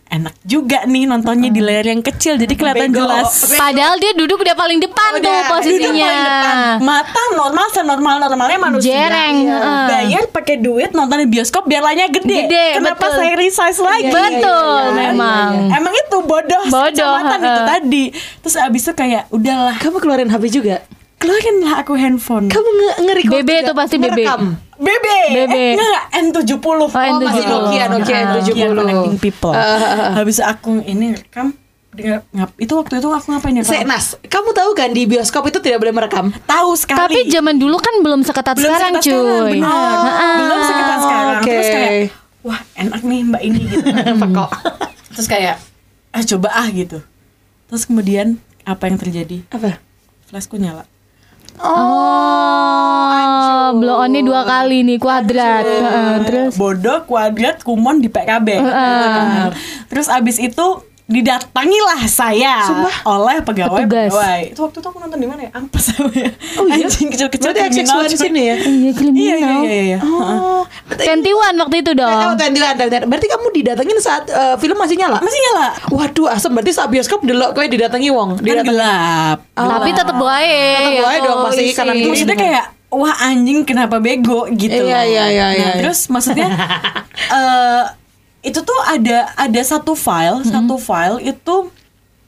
enak 0.10 0.36
juga 0.41 0.84
nih 0.84 1.04
nontonnya 1.04 1.48
di 1.48 1.60
layar 1.60 1.86
yang 1.86 2.00
kecil 2.00 2.36
jadi 2.36 2.50
kelihatan 2.50 2.89
Bego. 2.89 3.04
jelas. 3.04 3.52
Padahal 3.52 3.96
dia 3.96 4.12
duduk 4.12 4.39
udah 4.39 4.54
paling 4.54 4.80
depan 4.80 5.10
tuh 5.13 5.22
Udah, 5.22 5.38
Itu 5.38 5.52
posisinya. 5.54 6.06
paling 6.06 6.24
depan. 6.24 6.56
Mata 6.82 7.22
normal 7.34 7.67
senormal 7.70 8.15
normalnya 8.17 8.60
manusia. 8.60 8.89
Jereng, 8.89 9.36
Iya. 9.43 9.54
heeh. 9.54 9.86
Bayar 9.88 10.24
pakai 10.30 10.56
duit 10.58 10.89
nonton 10.91 11.17
di 11.20 11.30
bioskop 11.30 11.63
biar 11.63 11.82
layarnya 11.82 12.08
gede. 12.10 12.39
Gede, 12.46 12.67
Kenapa 12.76 12.98
betul. 13.02 13.17
saya 13.17 13.34
resize 13.36 13.80
lagi? 13.80 14.10
Betul, 14.10 14.82
memang. 14.93 15.52
Emang 15.70 15.93
itu 15.93 16.17
bodoh, 16.20 16.63
Bodoh, 16.65 16.88
kecamatan 16.89 17.39
itu 17.39 17.62
tadi. 17.65 18.04
Terus 18.41 18.56
abis 18.58 18.82
itu 18.82 18.93
kayak 18.93 19.24
udahlah, 19.30 19.76
Kamu 19.78 19.98
keluarin 19.98 20.28
HP 20.28 20.43
juga 20.50 20.82
keluarin 21.18 21.56
lah 21.60 21.82
aku 21.82 21.94
handphone. 21.94 22.46
Kamu 22.48 22.70
nge 22.70 22.92
nge-record 23.02 23.34
BB 23.36 23.50
tuh 23.64 23.76
pasti 23.76 23.96
BB. 23.98 24.20
BB, 24.78 25.06
BB. 25.34 25.56
Eh, 25.58 25.74
enggak, 25.74 26.02
N70 26.14 26.54
Oh, 26.62 26.86
Oh 26.86 26.90
masih 27.20 27.42
N70. 27.42 27.50
Nokia 27.50 27.86
Nokia 27.90 28.18
Nokia 28.30 28.54
N70 28.54 28.78
Connecting 28.78 29.18
People 29.18 29.50
Eh, 29.52 29.78
Habis 30.14 30.38
aku 30.40 30.78
ini 30.84 31.12
rekam 31.12 31.58
ngap, 32.30 32.54
Itu 32.56 32.78
waktu 32.78 33.02
itu 33.02 33.10
aku 33.10 33.26
ngapain 33.28 33.58
ya? 33.58 33.66
Senas, 33.66 34.22
kamu 34.24 34.54
tahu 34.54 34.72
kan 34.72 34.94
di 34.94 35.10
bioskop 35.10 35.42
itu 35.46 35.58
tidak 35.58 35.82
boleh 35.82 35.90
merekam? 35.92 36.30
Tahu 36.46 36.78
sekali 36.78 37.02
Tapi 37.02 37.20
zaman 37.26 37.58
dulu 37.58 37.74
kan 37.76 37.96
belum 38.00 38.22
seketat 38.22 38.54
belum 38.54 38.70
sekarang 38.70 38.94
seketat 38.94 39.04
sekarang, 39.04 39.34
cuy. 39.42 39.52
benar. 39.58 39.98
Heeh. 39.98 40.36
belum 40.38 40.60
seketat 40.62 41.00
sekarang 41.00 41.34
oke. 41.34 41.46
terus 41.48 41.68
kayak 41.68 41.92
wah 42.40 42.60
enak 42.76 43.02
nih 43.02 43.20
mbak 43.26 43.42
ini 43.42 43.60
gitu 43.66 43.86
Kok? 44.38 44.52
terus 45.12 45.28
kayak 45.28 45.56
ah 46.08 46.24
coba 46.24 46.48
ah 46.54 46.68
gitu 46.70 47.00
terus 47.66 47.84
kemudian 47.84 48.38
apa 48.62 48.84
yang 48.86 48.96
terjadi 48.96 49.42
Apa? 49.50 49.82
flashku 50.24 50.56
nyala 50.56 50.86
Oh, 51.58 53.17
blow 53.82 53.98
onnya 54.06 54.22
dua 54.22 54.46
kali 54.46 54.86
nih 54.86 55.02
kuadrat. 55.02 55.65
Heeh, 55.65 56.13
terus 56.26 56.54
bodoh 56.54 57.02
kuadrat 57.10 57.65
kumon 57.65 57.98
di 57.98 58.10
PKB 58.13 58.48
gitu 58.62 58.70
kan. 58.70 59.52
terus 59.89 60.08
abis 60.08 60.38
itu 60.38 60.65
didatangilah 61.08 62.04
saya 62.06 62.67
oleh 63.02 63.39
pegawai 63.39 63.80
Petugas. 63.82 64.12
pegawai 64.12 64.41
itu 64.46 64.60
waktu 64.60 64.78
itu 64.78 64.88
aku 64.88 65.00
nonton 65.00 65.17
di 65.17 65.26
mana 65.26 65.41
ya 65.41 65.52
ampas 65.54 65.86
apa 65.96 66.12
ya 66.12 66.30
Oh 66.58 66.67
iya? 66.67 66.84
anjing 66.84 67.08
kecil-kecil 67.08 67.48
Berarti 67.48 67.62
kriminal, 67.65 67.96
XX1 67.98 68.12
di 68.12 68.17
sini 68.17 68.41
ya? 68.41 68.56
iya 68.56 68.67
iya 68.67 68.91
kriminal. 68.91 69.24
iya 69.24 69.36
iya, 69.63 69.84
iya. 69.88 70.00
Oh, 70.02 70.67
Tentiwan 70.89 71.56
waktu 71.58 71.76
itu 71.80 71.91
Oh, 71.91 71.98
dong. 71.98 72.36
tendilan, 72.36 72.74
tendilan. 72.76 73.08
Berarti 73.08 73.24
kamu 73.26 73.48
didatengin 73.54 73.98
saat 73.98 74.28
eh, 74.28 74.56
film 74.58 74.76
masih 74.76 74.96
nyala? 74.96 75.17
masih 75.17 75.39
nyala 75.41 75.67
Waduh, 75.89 76.28
asem 76.28 76.52
berarti 76.52 76.72
saat 76.72 76.89
bioskop 76.89 77.24
delok 77.24 77.52
kowe 77.52 77.63
didatangi 77.63 78.10
wong. 78.10 78.30
kan 78.36 78.43
Didatangi. 78.43 78.67
gelap 78.70 79.38
Tapi 79.54 79.89
tetap 79.91 80.17
baik. 80.17 80.76
Tetep 80.78 81.04
baik 81.04 81.20
dong, 81.24 81.39
masih 81.41 81.65
kanan 81.72 81.96
kiri. 81.96 82.10
maksudnya 82.10 82.36
kayak 82.38 82.65
wah 82.88 83.15
anjing 83.22 83.63
kenapa 83.63 83.96
bego 83.98 84.48
gitu 84.50 84.76
Iya, 84.82 85.02
iya, 85.04 85.24
iya, 85.24 85.24
nah, 85.24 85.32
iya, 85.32 85.48
iya. 85.56 85.72
terus 85.80 86.08
maksudnya 86.08 86.48
eh 87.32 87.84
itu 88.45 88.60
tuh 88.62 88.80
ada 88.86 89.34
ada 89.34 89.62
satu 89.63 89.97
file 89.97 90.45
satu 90.45 90.78
file 90.78 91.17
itu 91.26 91.71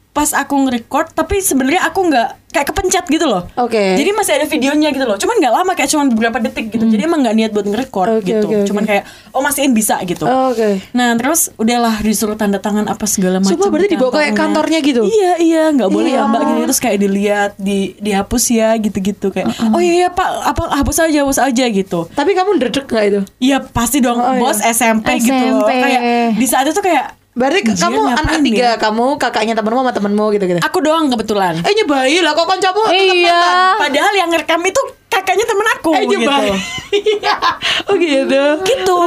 pas 0.10 0.34
aku 0.34 0.56
nge-record 0.66 1.14
tapi 1.14 1.40
sebenarnya 1.40 1.86
aku 1.86 2.10
nggak 2.10 2.30
kayak 2.50 2.68
kepencet 2.68 3.06
gitu 3.06 3.26
loh 3.26 3.46
Oke. 3.56 3.94
jadi 3.94 4.10
masih 4.10 4.34
ada 4.36 4.46
videonya 4.46 4.90
gitu 4.90 5.06
loh 5.06 5.16
cuman 5.16 5.36
nggak 5.38 5.54
lama 5.54 5.72
kayak 5.74 5.90
cuman 5.90 6.06
beberapa 6.10 6.38
detik 6.40 6.70
gitu 6.70 6.86
jadi 6.86 7.06
emang 7.06 7.22
nggak 7.22 7.36
niat 7.36 7.52
buat 7.52 7.64
nge-record 7.64 8.10
Oke, 8.18 8.26
gitu 8.26 8.46
oke, 8.46 8.56
oke. 8.56 8.68
cuman 8.68 8.84
kayak 8.84 9.04
oh 9.32 9.42
mastiin 9.42 9.72
bisa 9.72 10.02
gitu 10.04 10.26
Oh, 10.26 10.50
Oke. 10.50 10.82
Nah 10.92 11.14
terus 11.14 11.50
udahlah 11.56 12.02
disuruh 12.02 12.34
tanda 12.34 12.58
tangan 12.58 12.86
apa 12.86 13.06
segala 13.06 13.38
macam. 13.38 13.54
Sumpah, 13.54 13.70
berarti 13.70 13.88
di 13.88 13.94
dibawa 13.94 14.12
kayak 14.12 14.34
kantornya 14.34 14.80
gitu? 14.80 15.02
Iya 15.04 15.34
iya 15.38 15.64
nggak 15.70 15.90
boleh 15.90 16.12
ya 16.12 16.26
mbak 16.26 16.42
gini 16.44 16.60
terus 16.66 16.80
kayak 16.80 16.98
dilihat 17.00 17.52
di 17.56 17.94
dihapus 17.98 18.44
ya 18.50 18.70
gitu-gitu 18.78 19.30
kayak 19.30 19.50
oh 19.70 19.78
iya, 19.78 19.94
iya 19.96 20.08
pak 20.10 20.26
apa 20.44 20.74
hapus 20.74 20.98
aja 21.04 21.18
hapus 21.22 21.40
aja 21.40 21.66
gitu. 21.66 22.10
Tapi 22.10 22.32
kamu 22.34 22.58
ndredeg 22.58 22.86
gak 22.86 23.04
itu? 23.06 23.22
Iya 23.40 23.62
pasti 23.64 24.00
dong 24.00 24.18
Oh, 24.18 24.34
iya. 24.34 24.42
bos 24.42 24.58
SMP, 24.60 25.08
gitu 25.20 25.34
loh 25.54 25.66
SMP. 25.66 25.82
kayak 25.82 26.02
di 26.36 26.46
saat 26.46 26.66
itu 26.66 26.82
kayak 26.82 27.19
Berarti 27.40 27.60
"Anjir, 27.64 27.80
kamu 27.88 28.02
anak 28.04 28.34
tiga, 28.44 28.60
ya?" 28.60 28.72
kamu 28.76 29.06
kakaknya 29.16 29.56
temenmu 29.56 29.80
sama 29.80 29.94
temenmu 29.96 30.26
gitu-gitu. 30.36 30.60
Aku 30.60 30.84
doang 30.84 31.08
kebetulan. 31.08 31.56
Eh 31.64 31.72
nyebayi 31.72 32.20
lah 32.20 32.36
kok 32.36 32.44
kancamu 32.44 32.92
Iya. 32.92 33.80
Padahal 33.80 34.14
yang 34.20 34.28
ngerekam 34.28 34.60
itu 34.68 34.82
kakaknya 35.08 35.48
temen 35.48 35.68
aku 35.80 35.92
Eh 35.96 36.04
gitu. 36.04 36.28
oh 37.88 37.96
gitu. 37.96 38.44
gitu. 38.68 38.98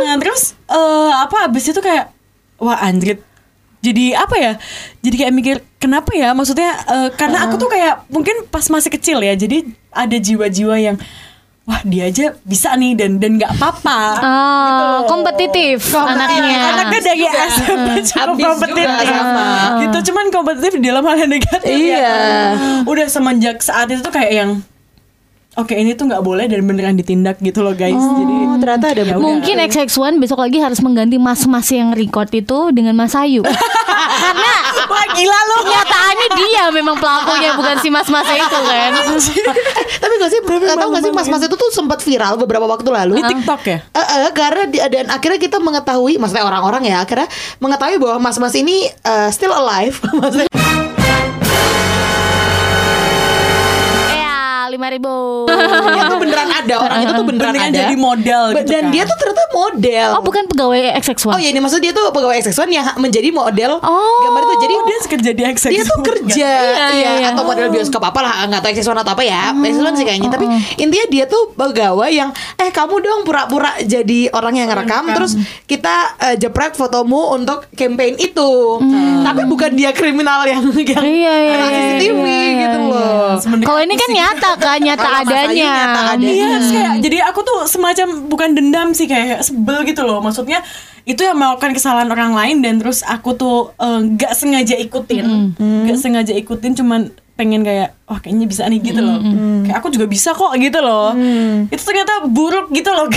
Nah 0.00 0.16
terus 0.16 0.56
eh, 0.72 1.12
apa 1.12 1.44
abis 1.44 1.76
itu 1.76 1.80
kayak 1.84 2.08
wah 2.56 2.80
anjrit. 2.80 3.20
Jadi 3.84 4.16
apa 4.16 4.40
ya? 4.40 4.52
Jadi 5.04 5.16
kayak 5.20 5.32
mikir 5.36 5.56
kenapa 5.76 6.16
ya? 6.16 6.32
Maksudnya 6.32 6.72
eh, 6.88 7.08
karena 7.12 7.44
aku 7.44 7.60
tuh 7.60 7.68
kayak 7.68 8.08
mungkin 8.08 8.48
pas 8.48 8.64
masih 8.72 8.88
kecil 8.88 9.20
ya. 9.20 9.36
Jadi 9.36 9.68
ada 9.92 10.16
jiwa-jiwa 10.16 10.76
yang 10.80 10.96
wah 11.64 11.80
dia 11.82 12.06
aja 12.06 12.36
bisa 12.40 12.72
nih 12.74 12.92
dan 12.92 13.16
dan 13.16 13.36
nggak 13.36 13.56
apa-apa. 13.56 14.00
Oh, 14.20 14.98
kompetitif 15.06 15.80
anaknya. 15.92 16.76
Anaknya 16.76 17.00
dari 17.02 17.24
SMP 17.24 17.88
cukup 18.06 18.36
kompetitif 18.36 18.84
juga 18.86 19.04
sama. 19.06 19.46
gitu 19.80 19.98
cuman 20.12 20.24
kompetitif 20.28 20.72
di 20.76 20.84
dalam 20.84 21.02
hal 21.02 21.16
yang 21.18 21.32
negatif 21.32 21.72
Iya. 21.72 21.96
ya. 21.98 22.16
Udah 22.84 23.06
semenjak 23.06 23.58
saat 23.58 23.88
itu 23.88 24.00
tuh 24.00 24.12
kayak 24.12 24.32
yang 24.34 24.50
Oke 25.54 25.70
ini 25.72 25.94
tuh 25.94 26.10
nggak 26.10 26.18
boleh 26.20 26.50
dan 26.50 26.66
beneran 26.66 26.98
ditindak 26.98 27.38
gitu 27.38 27.62
loh 27.62 27.72
guys. 27.72 27.94
Jadi 27.94 28.34
Oh, 28.44 28.58
ternyata 28.58 28.90
ada 28.90 29.02
Ya. 29.04 29.14
Mungkin 29.14 29.54
XX1 29.62 30.18
besok 30.18 30.42
lagi 30.42 30.58
harus 30.58 30.82
mengganti 30.82 31.14
mas-mas 31.14 31.70
yang 31.70 31.94
record 31.94 32.26
itu 32.28 32.74
dengan 32.74 32.92
Mas 32.92 33.14
Ayu. 33.14 33.46
Karena 34.14 34.52
Wah 34.84 35.06
gila 35.16 35.40
lu. 35.48 35.56
kenyataannya 35.64 36.28
dia 36.36 36.64
memang 36.70 36.96
pelakunya 37.00 37.56
bukan 37.56 37.76
si 37.80 37.88
mas-masnya 37.88 38.36
itu 38.36 38.58
kan. 38.60 38.90
Tapi 40.02 40.12
gak 40.20 40.30
sih 40.30 40.40
tahu 40.44 40.88
gak 40.92 41.02
sih 41.02 41.12
mas-mas 41.14 41.42
itu 41.44 41.56
tuh 41.56 41.70
sempat 41.72 41.98
viral 42.04 42.36
beberapa 42.36 42.68
waktu 42.68 42.88
lalu 42.88 43.20
Di 43.20 43.22
TikTok 43.32 43.62
ya? 43.64 43.78
Karena 44.36 44.62
di, 44.68 44.78
dan 44.78 45.06
akhirnya 45.08 45.40
kita 45.40 45.56
mengetahui 45.58 46.20
maksudnya 46.20 46.44
orang-orang 46.44 46.84
ya 46.84 47.02
akhirnya 47.02 47.28
mengetahui 47.58 47.96
bahwa 47.98 48.28
mas-mas 48.30 48.54
ini 48.54 48.86
eh, 48.88 49.28
still 49.32 49.54
alive 49.54 49.98
maksudnya 50.20 50.63
lima 54.74 54.88
ribu. 54.88 55.14
dia 55.94 56.02
tuh 56.06 56.18
beneran 56.18 56.48
ada 56.50 56.74
orang 56.76 56.98
itu 57.00 57.12
tuh 57.14 57.26
beneran, 57.26 57.52
Beneran 57.54 57.70
ada. 57.70 57.78
jadi 57.80 57.94
model 57.94 58.42
gitu 58.50 58.66
dan 58.66 58.82
kan. 58.82 58.92
dia 58.92 59.02
tuh 59.04 59.16
ternyata 59.16 59.42
model. 59.54 60.08
Oh, 60.12 60.22
bukan 60.22 60.42
pegawai 60.46 60.80
XX1. 60.98 61.30
Oh 61.30 61.38
iya 61.38 61.48
ini 61.48 61.60
maksudnya 61.62 61.84
dia 61.84 61.92
tuh 61.94 62.04
pegawai 62.10 62.34
XX1 62.36 62.68
yang 62.68 62.86
menjadi 62.98 63.28
model 63.30 63.72
Oh. 63.78 64.22
gambar 64.24 64.42
itu. 64.42 64.54
Jadi 64.60 64.74
Oh, 64.74 64.82
dia 64.82 64.98
kerja 65.04 65.30
di 65.30 65.42
XX 65.46 65.64
dia 65.70 65.84
tuh 65.84 66.00
kerja. 66.02 66.50
Iya, 66.50 66.66
iya, 66.66 66.88
iya, 66.90 67.10
iya. 67.16 67.28
atau 67.30 67.42
model 67.42 67.70
bioskop 67.70 68.02
apa 68.02 68.18
lah 68.18 68.34
nggak 68.44 68.60
tahu 68.60 68.70
XX1 68.72 69.00
atau 69.00 69.12
apa 69.14 69.22
ya. 69.22 69.42
XX1 69.52 69.94
sih 69.94 70.04
kayaknya. 70.04 70.28
Tapi 70.28 70.46
intinya 70.76 71.06
dia 71.08 71.24
tuh 71.24 71.54
pegawai 71.54 72.10
yang 72.10 72.30
eh 72.56 72.68
kamu 72.68 72.94
dong 72.98 73.20
pura-pura 73.22 73.78
jadi 73.78 74.28
orang 74.30 74.54
yang 74.56 74.66
ngerekam 74.66 75.14
terus 75.14 75.38
kita 75.64 75.94
eh, 76.20 76.36
jepret 76.36 76.74
fotomu 76.74 77.30
untuk 77.32 77.70
campaign 77.72 78.18
itu. 78.18 78.50
Tapi 79.22 79.42
bukan 79.44 79.70
dia 79.72 79.94
kriminal 79.94 80.42
yang 80.44 80.64
yang 80.64 81.04
Iya, 81.04 81.32
iya, 81.34 81.52
kena 81.52 81.66
iya, 81.66 81.76
CCTV 81.94 82.24
iya, 82.24 82.52
gitu 82.60 82.78
iya. 82.80 82.90
loh. 82.90 83.28
Sebenarnya 83.36 83.66
Kalau 83.66 83.80
ini 83.80 83.94
kan 83.94 84.08
nyata 84.10 84.50
nyata 84.80 85.08
adanya. 85.22 85.72
nyata 85.72 86.00
ada. 86.16 86.24
Iya, 86.24 86.50
kayak 86.60 86.92
jadi 87.04 87.18
aku 87.28 87.40
tuh 87.44 87.58
semacam 87.68 88.06
bukan 88.26 88.48
dendam 88.56 88.88
sih 88.96 89.06
kayak 89.06 89.44
sebel 89.44 89.84
gitu 89.84 90.02
loh. 90.02 90.24
Maksudnya 90.24 90.64
itu 91.04 91.20
yang 91.20 91.36
melakukan 91.36 91.76
kesalahan 91.76 92.08
orang 92.08 92.32
lain 92.32 92.56
dan 92.64 92.80
terus 92.80 93.04
aku 93.04 93.36
tuh 93.36 93.76
eh, 93.76 94.00
nggak 94.16 94.32
sengaja 94.32 94.74
ikutin, 94.80 95.56
nggak 95.60 95.98
sengaja 96.00 96.32
ikutin 96.32 96.72
cuman 96.80 97.12
pengen 97.34 97.66
kayak 97.66 97.98
wah 98.04 98.18
kayaknya 98.18 98.44
bisa 98.44 98.62
nih 98.64 98.80
gitu 98.82 99.00
loh. 99.00 99.16
Kayak 99.64 99.76
aku 99.78 99.88
juga 99.88 100.04
bisa 100.04 100.30
kok 100.30 100.52
gitu 100.54 100.78
loh. 100.78 101.16
Itu 101.66 101.82
ternyata 101.82 102.24
buruk 102.24 102.68
gitu 102.70 102.90
loh. 102.90 103.08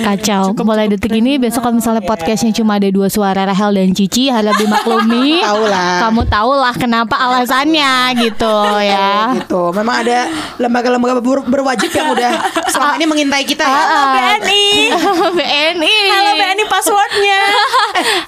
Kacau. 0.00 0.52
Mulai 0.54 0.86
detik 0.86 1.10
ini 1.10 1.36
besok 1.36 1.62
kalau 1.62 1.76
misalnya 1.76 2.00
podcastnya 2.00 2.52
cuma 2.52 2.76
ada 2.76 2.88
dua 2.88 3.08
suara 3.08 3.42
Rahel 3.42 3.72
dan 3.74 3.90
Cici 3.90 4.28
harap 4.28 4.54
dimaklumi. 4.54 5.40
Tahu 5.42 5.62
lah. 5.64 5.94
Kamu 6.02 6.22
tahu 6.24 6.52
lah 6.54 6.74
kenapa 6.74 7.16
alasannya 7.18 7.92
gitu 8.18 8.56
ya. 8.84 9.32
gitu 9.34 9.72
memang 9.72 10.02
ada 10.02 10.28
lembaga-lembaga 10.56 11.18
ber- 11.18 11.44
berwajib 11.44 11.88
yang 11.90 12.08
udah 12.10 12.32
selama 12.68 12.94
ini 12.94 13.06
mengintai 13.06 13.44
kita 13.44 13.64
ya 13.64 13.82
BNI. 14.12 14.64
BNI. 15.38 15.96
Halo 16.08 16.30
BNI 16.34 16.64
passwordnya. 16.66 17.40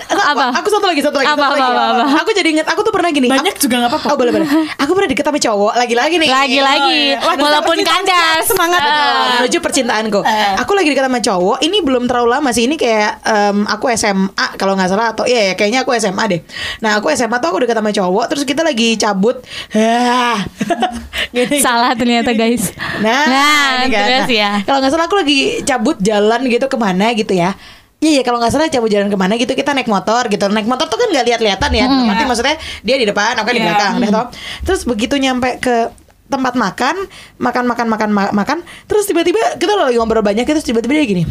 Apa? 0.09 0.57
Aku 0.57 0.69
satu 0.69 0.87
lagi, 0.87 1.01
satu 1.01 1.17
lagi, 1.17 1.29
Apa, 1.29 1.37
satu 1.39 1.53
apa, 1.53 1.57
lagi. 1.59 1.69
apa, 1.71 1.83
apa? 1.85 2.05
Aku 2.23 2.31
jadi 2.33 2.49
inget, 2.51 2.67
aku 2.67 2.81
tuh 2.81 2.93
pernah 2.93 3.11
gini. 3.11 3.29
Banyak 3.29 3.53
aku- 3.53 3.63
juga 3.63 3.75
nggak 3.79 3.91
apa-apa. 3.93 4.09
Oh 4.09 4.17
boleh 4.17 4.33
boleh. 4.33 4.49
Aku 4.79 4.93
pernah 4.93 5.11
deket 5.11 5.27
sama 5.35 5.43
cowok, 5.43 5.73
lagi-lagi 5.75 6.15
nih. 6.17 6.31
Lagi-lagi 6.31 7.01
Wah, 7.19 7.35
walaupun 7.35 7.75
kita- 7.75 7.91
kandas. 7.91 8.47
semangat 8.47 8.79
betul. 8.79 9.19
menuju 9.35 9.59
percintaanku. 9.59 10.21
Aku 10.63 10.73
lagi 10.73 10.89
deket 10.89 11.03
sama 11.03 11.19
cowok. 11.19 11.59
Ini 11.59 11.77
belum 11.83 12.07
terlalu 12.07 12.29
lama 12.31 12.51
sih. 12.51 12.71
Ini 12.71 12.79
kayak 12.79 13.13
em, 13.21 13.67
aku 13.67 13.91
SMA 13.91 14.47
kalau 14.55 14.79
nggak 14.79 14.87
salah 14.89 15.11
atau 15.11 15.27
iya 15.27 15.51
ya 15.51 15.55
kayaknya 15.55 15.83
aku 15.83 15.91
SMA 15.97 16.23
deh. 16.29 16.41
Nah 16.79 17.03
aku 17.03 17.11
SMA 17.11 17.35
tuh 17.37 17.51
aku 17.51 17.59
deket 17.61 17.75
sama 17.75 17.91
cowok. 17.91 18.25
Terus 18.31 18.43
kita 18.45 18.63
lagi 18.63 18.95
cabut. 18.95 19.43
Hah. 19.75 20.39
Gini. 21.35 21.59
Salah 21.59 21.99
ternyata 21.99 22.31
guys. 22.31 22.71
Nah, 23.03 23.83
ini 23.83 23.91
kan. 23.91 24.07
terus 24.07 24.23
Nah, 24.23 24.31
ya. 24.31 24.51
Kalau 24.63 24.79
nggak 24.79 24.93
salah 24.93 25.07
aku 25.11 25.19
lagi 25.19 25.39
cabut 25.63 25.99
jalan 25.99 26.47
gitu 26.47 26.71
ke 26.71 26.77
mana 26.79 27.11
gitu 27.11 27.35
ya. 27.35 27.59
Iya, 28.05 28.11
iya 28.11 28.23
kalau 28.23 28.37
nggak 28.37 28.53
salah 28.53 28.69
cabut 28.69 28.93
jalan 28.93 29.09
ke 29.09 29.17
mana 29.17 29.33
gitu 29.35 29.49
kita 29.51 29.73
naik 29.73 29.89
motor 29.89 30.29
gitu. 30.29 30.45
Naik 30.47 30.69
motor 30.69 30.85
tuh 30.85 31.01
kan 31.01 31.09
nggak 31.09 31.25
lihat-lihatan 31.25 31.71
ya. 31.73 31.85
Nanti 31.89 32.23
maksudnya 32.23 32.55
dia 32.83 32.97
di 33.01 33.07
depan, 33.09 33.33
aku 33.33 33.49
kan 33.49 33.55
di 33.55 33.59
Iya. 33.59 33.67
belakang, 33.67 33.93
deh 33.99 34.11
toh. 34.11 34.27
Terus 34.63 34.81
begitu 34.85 35.17
nyampe 35.17 35.57
ke 35.57 35.89
tempat 36.25 36.53
makan, 36.55 36.97
makan 37.39 37.65
makan 37.65 37.87
makan 37.87 38.11
ma- 38.11 38.35
makan, 38.35 38.59
terus 38.85 39.05
tiba-tiba 39.05 39.57
kita 39.57 39.73
lagi 39.73 39.97
ngobrol 39.97 40.21
banyak, 40.21 40.45
terus 40.45 40.61
tiba-tiba 40.63 40.93
dia 40.95 41.07
gini, 41.07 41.25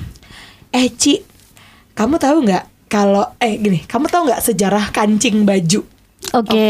eh 0.70 0.86
Ci, 0.88 1.22
kamu 1.92 2.18
tahu 2.18 2.42
nggak 2.42 2.64
kalau 2.88 3.26
eh 3.38 3.58
gini, 3.58 3.82
kamu 3.84 4.06
tahu 4.06 4.30
nggak 4.30 4.42
sejarah 4.42 4.90
kancing 4.90 5.46
baju? 5.46 5.82
Oke. 6.32 6.66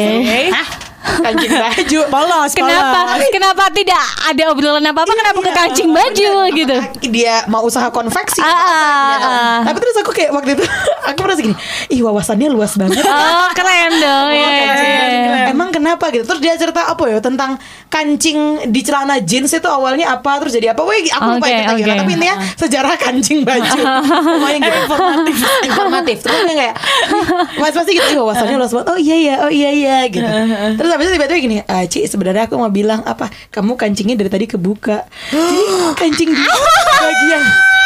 Hah? 0.50 0.68
Kancing 1.04 1.52
baju. 1.63 2.00
Polos, 2.08 2.52
Kenapa? 2.52 3.00
polos. 3.12 3.28
Kenapa 3.30 3.63
tidak 3.70 4.00
ada 4.24 4.44
obrolan 4.50 4.82
apa 4.82 5.00
apa? 5.02 5.13
Kenapa 5.13 5.39
ke 5.39 5.52
kancing 5.52 5.89
baju 5.89 6.32
gitu? 6.52 6.78
dia 7.06 7.44
mau 7.46 7.62
usaha 7.62 7.86
konveksi 7.88 8.39
Ah, 8.39 8.48
apa, 8.48 8.63
ah, 8.63 8.72
tahu. 9.13 9.30
ah. 9.30 9.60
tapi 9.63 9.78
terus 9.78 9.96
aku 9.98 10.12
kayak 10.12 10.32
waktu 10.32 10.50
itu 10.54 10.63
aku 11.10 11.20
merasa 11.20 11.42
gini 11.42 11.56
ih 11.89 12.00
wawasannya 12.00 12.48
luas 12.50 12.74
banget 12.74 13.04
Oh 13.04 13.48
keren 13.52 13.92
dong. 13.96 14.26
Oh, 14.26 14.34
Iya, 14.34 14.48
iya, 14.48 14.58
kancing 14.63 14.88
iya, 14.88 14.98
baju. 14.98 15.18
iya. 15.30 15.44
Emang 15.52 15.70
kenapa 15.70 16.06
gitu? 16.10 16.24
Terus 16.26 16.39
dia 16.39 16.54
cerita 16.56 16.82
apa 16.86 17.04
ya 17.06 17.20
tentang 17.20 17.60
kancing 17.88 18.39
di 18.68 18.82
celana 18.82 19.20
jeans 19.20 19.52
itu 19.52 19.68
awalnya 19.68 20.10
apa 20.10 20.39
terus 20.39 20.54
jadi 20.54 20.72
apa? 20.72 20.82
Wih, 20.82 21.06
aku 21.08 21.28
lupa 21.34 21.46
itu 21.46 21.62
tadi. 21.63 21.82
oke. 21.84 21.92
Tapi 21.94 22.12
intinya 22.12 22.36
sejarah 22.56 22.96
kancing 22.96 23.39
baju. 23.44 23.80
Pokoknya 24.34 24.60
gitu. 24.60 24.78
informatif. 24.80 25.36
informatif. 25.63 26.18
Terus 26.20 26.39
kayak 26.48 26.76
Mas 27.56 27.74
pasti 27.74 27.92
gitu, 27.92 28.08
"Ih, 28.08 28.18
wawasannya 28.18 28.56
luas 28.56 28.72
banget. 28.72 28.88
Oh 28.88 28.98
iya 28.98 29.16
iya, 29.16 29.36
oh 29.39 29.52
iya 29.52 29.70
iya 29.70 29.96
gitu. 30.08 30.26
Terus 30.74 30.89
habis 30.93 31.10
itu 31.10 31.17
tiba-tiba 31.17 31.39
gini, 31.39 31.58
ah, 31.65 31.84
Ci 31.84 32.06
sebenarnya 32.06 32.45
aku 32.45 32.56
mau 32.56 32.69
bilang 32.69 33.01
apa? 33.03 33.27
Kamu 33.49 33.73
kancingnya 33.73 34.15
dari 34.15 34.29
tadi 34.29 34.45
kebuka. 34.45 35.03
Jadi 35.29 35.62
kancing 35.97 36.29
di 36.29 36.43
bagian 37.03 37.43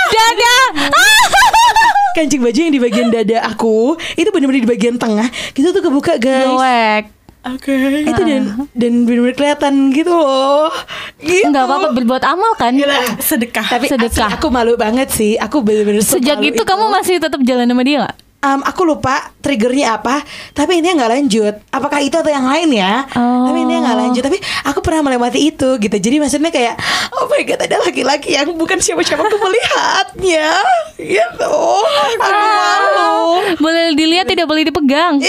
Dada. 0.08 0.56
kancing 2.18 2.42
baju 2.42 2.58
yang 2.58 2.74
di 2.74 2.82
bagian 2.82 3.08
dada 3.14 3.46
aku 3.46 3.94
itu 4.18 4.26
benar-benar 4.34 4.66
di 4.66 4.70
bagian 4.70 4.98
tengah 4.98 5.30
gitu 5.54 5.70
tuh 5.70 5.86
kebuka 5.86 6.18
guys 6.18 6.50
Goek. 6.50 7.04
Oke. 7.48 7.72
itu 8.04 8.22
dan 8.26 8.44
dan 8.74 8.94
benar-benar 9.06 9.36
kelihatan 9.38 9.74
gitu 9.94 10.12
loh 10.12 10.74
gitu 11.22 11.48
Enggak 11.48 11.70
apa-apa 11.70 11.94
berbuat 11.94 12.24
amal 12.26 12.52
kan? 12.58 12.74
Gila. 12.74 13.22
Sedekah. 13.22 13.64
tapi 13.70 13.86
Sedekah. 13.88 14.34
asli 14.34 14.36
aku 14.36 14.48
malu 14.50 14.74
banget 14.76 15.14
sih 15.14 15.38
aku 15.38 15.62
benar-benar 15.62 16.02
Sejak 16.02 16.42
semalu 16.42 16.50
itu 16.52 16.62
kamu 16.66 16.86
masih 16.90 17.16
tetap 17.22 17.40
jalan 17.46 17.70
sama 17.70 17.84
dia 17.86 17.98
gak? 18.04 18.16
Em, 18.38 18.62
aku 18.62 18.86
lupa 18.86 19.34
triggernya 19.42 19.98
apa 19.98 20.22
tapi 20.54 20.78
ini 20.78 20.94
nggak 20.94 21.10
lanjut. 21.10 21.58
Apakah 21.74 22.06
itu 22.06 22.14
atau 22.22 22.30
yang 22.30 22.46
lain 22.46 22.70
ya? 22.70 23.10
Oh. 23.18 23.50
tapi 23.50 23.66
ini 23.66 23.82
nggak 23.82 23.98
lanjut. 23.98 24.22
Tapi 24.22 24.38
aku 24.62 24.80
pernah 24.86 25.10
melewati 25.10 25.42
itu 25.42 25.82
gitu. 25.82 25.98
Jadi 25.98 26.22
maksudnya 26.22 26.54
kayak 26.54 26.78
oh 27.18 27.26
my 27.26 27.42
god 27.42 27.66
ada 27.66 27.82
laki-laki 27.82 28.38
yang 28.38 28.54
bukan 28.54 28.78
siapa-siapa 28.78 29.26
aku 29.26 29.38
melihatnya. 29.42 30.54
Gitu. 30.98 31.54
Aku 31.86 32.18
malu. 32.18 33.38
Boleh 33.62 33.94
dilihat 33.94 34.26
tidak 34.26 34.50
boleh 34.50 34.66
dipegang. 34.66 35.22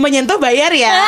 menyentuh 0.00 0.40
bayar 0.40 0.72
ya. 0.72 1.04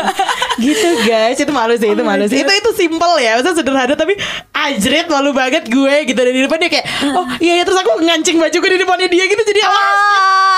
Gitu 0.64 0.88
guys. 1.04 1.36
Itu 1.36 1.52
malu 1.52 1.76
sih 1.76 1.92
itu 1.92 2.02
malu 2.04 2.24
sih. 2.24 2.40
Itu 2.40 2.52
itu 2.52 2.70
simple 2.72 3.20
ya. 3.20 3.36
Maksudnya 3.36 3.56
sederhana 3.56 3.94
tapi 3.96 4.16
ajret 4.52 5.06
malu 5.12 5.36
banget 5.36 5.68
gue 5.68 5.94
gitu. 6.08 6.16
Dan 6.16 6.32
di 6.32 6.42
depan 6.44 6.58
dia 6.60 6.70
kayak 6.72 6.86
oh 7.12 7.26
iya 7.40 7.60
ya 7.60 7.64
terus 7.68 7.78
aku 7.80 8.00
ngancing 8.00 8.36
bajuku 8.66 8.74
di 8.74 8.82
depannya 8.82 9.08
dia 9.08 9.24
gitu 9.24 9.42
jadi 9.44 9.60
awas 9.62 9.86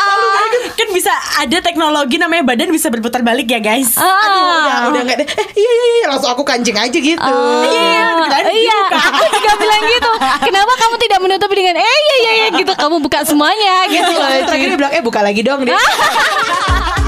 malu 0.09 0.27
banget 0.33 0.63
kan 0.73 0.89
bisa 0.91 1.13
ada 1.39 1.59
teknologi 1.61 2.17
namanya 2.17 2.43
badan 2.47 2.73
bisa 2.73 2.89
berputar 2.89 3.21
balik 3.21 3.45
ya 3.47 3.61
guys. 3.61 3.93
Ah. 3.95 4.09
aduh 4.09 4.41
udah 4.41 4.77
udah 4.89 5.01
nggak 5.05 5.17
deh 5.19 5.29
eh, 5.29 5.47
iya 5.55 5.71
iya 5.71 5.87
iya 5.93 6.07
langsung 6.09 6.31
aku 6.31 6.43
kancing 6.43 6.75
aja 6.75 6.95
gitu 6.95 7.21
Oh, 7.21 7.61
Iya, 7.61 8.09
iya, 8.49 8.73
dibuka. 8.73 8.99
aku 9.13 9.27
juga 9.35 9.53
bilang 9.59 9.83
gitu. 9.85 10.11
Kenapa 10.41 10.73
kamu 10.75 10.95
tidak 10.99 11.19
menutup 11.21 11.51
dengan 11.51 11.75
eh 11.77 11.85
iya 11.85 12.17
iya 12.17 12.33
iya 12.35 12.49
gitu 12.55 12.73
kamu 12.73 12.97
buka 12.99 13.21
semuanya 13.23 13.85
gitu. 13.87 14.13
Terakhir 14.47 14.67
dia 14.67 14.79
bilang 14.79 14.93
eh 14.95 15.03
buka 15.03 15.21
lagi 15.21 15.41
dong 15.43 15.61
dia 15.63 15.77